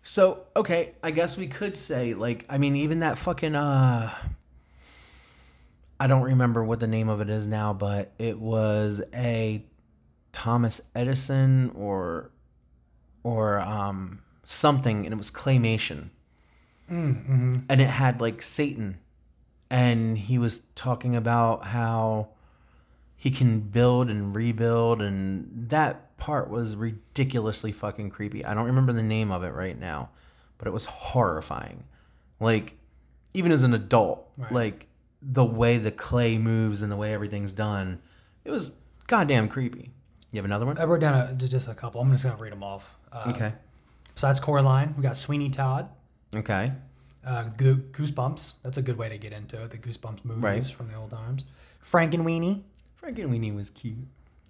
[0.03, 4.15] so okay, I guess we could say like, I mean, even that fucking uh.
[5.99, 9.65] I don't remember what the name of it is now, but it was a
[10.33, 12.31] Thomas Edison or
[13.25, 16.11] or um, something, and it was claymation,
[16.91, 17.57] Mm-hmm.
[17.69, 18.99] and it had like Satan,
[19.71, 22.29] and he was talking about how
[23.17, 28.45] he can build and rebuild, and that part was ridiculously fucking creepy.
[28.45, 30.11] I don't remember the name of it right now,
[30.59, 31.85] but it was horrifying.
[32.41, 32.75] Like
[33.35, 34.53] even as an adult, Right.
[34.53, 34.87] like
[35.21, 38.01] the way the clay moves and the way everything's done,
[38.45, 38.73] it was
[39.09, 39.91] goddamn creepy.
[40.33, 40.79] You have another one?
[40.79, 42.01] I wrote down a, just just a couple.
[42.01, 42.99] I'm just gonna read them off.
[43.11, 43.53] Uh, Okay.
[44.15, 45.89] Besides Coraline, we got Sweeney Todd,
[46.37, 46.73] Okay.
[47.25, 48.55] uh, Goosebumps.
[48.63, 49.71] That's a good way to get into it.
[49.71, 50.65] The Goosebumps movies Right.
[50.65, 51.45] from the old times.
[51.85, 52.63] Frankenweenie,
[53.03, 53.97] Frankenweenie was cute.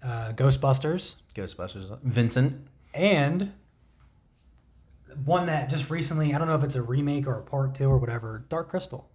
[0.03, 1.99] uh, Ghostbusters, Ghostbusters.
[2.03, 2.66] Vincent.
[2.95, 3.53] and
[5.24, 6.34] one that just recently.
[6.34, 8.45] I don't know if it's a remake or a part two or whatever.
[8.49, 9.09] Dark Crystal.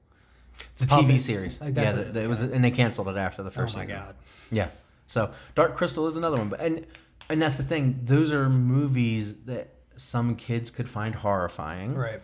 [0.73, 1.59] It's the TV series.
[1.61, 3.75] Like, yeah, that's the, what it it was, and they canceled it after the first.
[3.75, 3.99] Oh my season.
[3.99, 4.15] god.
[4.51, 4.67] Yeah.
[5.07, 6.85] So Dark Crystal is another one, but and
[7.29, 7.99] and that's the thing.
[8.03, 12.21] Those are movies that some kids could find horrifying, Right.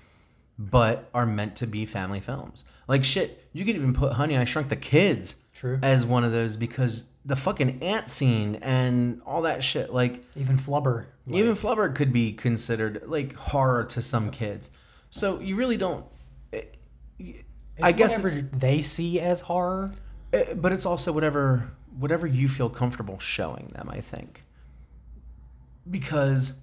[0.59, 2.63] But are meant to be family films.
[2.87, 5.79] Like shit, you could even put Honey I Shrunk the Kids True.
[5.81, 9.93] as one of those because the fucking ant scene and all that shit.
[9.93, 11.07] Like Even Flubber.
[11.27, 14.69] even Flubber could be considered like horror to some kids.
[15.09, 16.05] So you really don't.
[16.51, 16.75] it-
[17.81, 18.17] I guess
[18.53, 19.91] they see as horror.
[20.33, 24.43] Uh, but it's also whatever whatever you feel comfortable showing them i think
[25.89, 26.53] because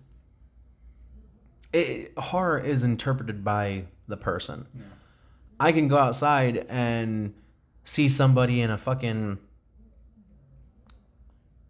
[1.75, 4.66] it, horror is interpreted by the person.
[5.59, 7.35] I can go outside and
[7.85, 9.39] see somebody in a fucking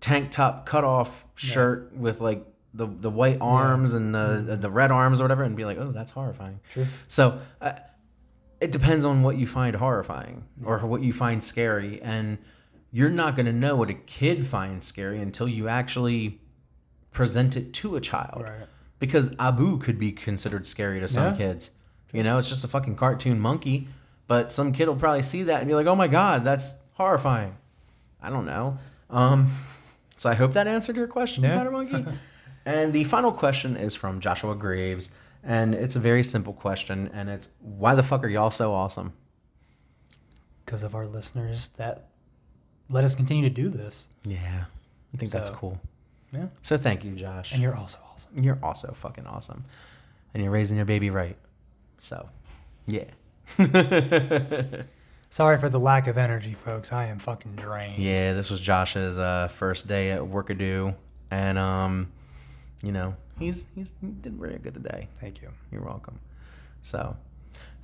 [0.01, 4.91] tank top cut off shirt with like the, the white arms and the the red
[4.91, 6.61] arms or whatever and be like oh that's horrifying.
[6.69, 6.87] True.
[7.09, 7.73] so uh,
[8.61, 12.39] it depends on what you find horrifying or what you find scary, and
[12.91, 16.41] you're not going to know what a kid finds scary until you actually
[17.13, 18.43] present it to a child.
[18.43, 18.67] Right.
[18.99, 21.37] Because Abu could be considered scary to some Yeah.
[21.37, 21.71] kids.
[22.13, 23.89] You know, it's just a fucking cartoon monkey,
[24.29, 27.57] but some kid will probably see that and be like, "Oh my god, that's horrifying."
[28.23, 28.79] I don't know.
[29.11, 29.53] Um,
[30.17, 31.59] so I hope that answered your question, Yeah.
[31.59, 32.05] Powder Monkey.
[32.65, 35.11] and the final question is from Joshua Graves,
[35.43, 39.13] and it's a very simple question, and it's why the fuck are y'all so awesome?
[40.65, 42.09] Because of our listeners that
[42.89, 44.09] let us continue to do this.
[44.25, 44.65] Yeah,
[45.13, 45.81] I think that's So- cool.
[46.35, 46.47] Yeah.
[46.63, 47.53] So thank you, Josh.
[47.53, 48.43] And you're also awesome.
[48.43, 49.65] you're also fucking awesome,
[50.33, 51.37] and you're raising your baby right.
[51.99, 52.29] So,
[52.87, 53.05] yeah.
[55.31, 56.93] Sorry for the lack of energy, folks.
[56.93, 58.03] I am fucking drained.
[58.03, 60.95] Yeah, this was Josh's uh, first day at Workadoo,
[61.31, 62.13] and um,
[62.83, 65.09] you know he's he's he did very good today.
[65.21, 65.49] Thank you.
[65.73, 66.21] You're welcome.
[66.83, 67.17] So,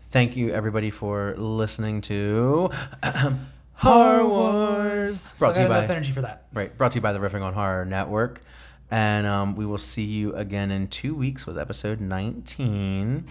[0.01, 2.70] thank you everybody for listening to
[3.81, 5.33] Horror Wars.
[5.39, 6.45] Brought to you by enough energy for that.
[6.53, 8.43] right, brought to you by the Riffing on Horror Network,
[8.91, 13.24] and um, we will see you again in two weeks with episode 19.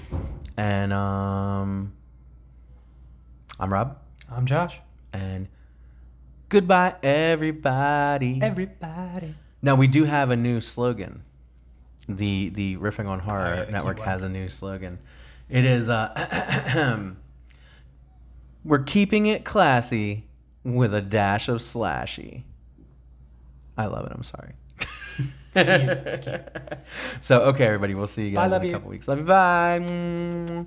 [0.58, 1.94] And um,
[3.60, 3.98] I'm Rob,
[4.28, 4.82] I'm Josh.
[5.14, 5.48] and
[6.50, 8.40] goodbye everybody.
[8.42, 9.36] Everybody.
[9.62, 11.22] Now we do have a new slogan.
[12.08, 14.98] The the Riffing on Horror the Network has a new slogan.
[15.48, 17.12] It is uh
[18.66, 20.26] We're keeping it classy
[20.64, 22.44] with a dash of slashy.
[23.78, 24.54] I love it, I'm sorry.
[25.56, 25.90] It's cute.
[25.90, 26.42] It's cute.
[27.22, 28.74] so okay everybody, we'll see you guys love in a you.
[28.76, 29.08] couple weeks.
[29.08, 30.66] Love you, bye.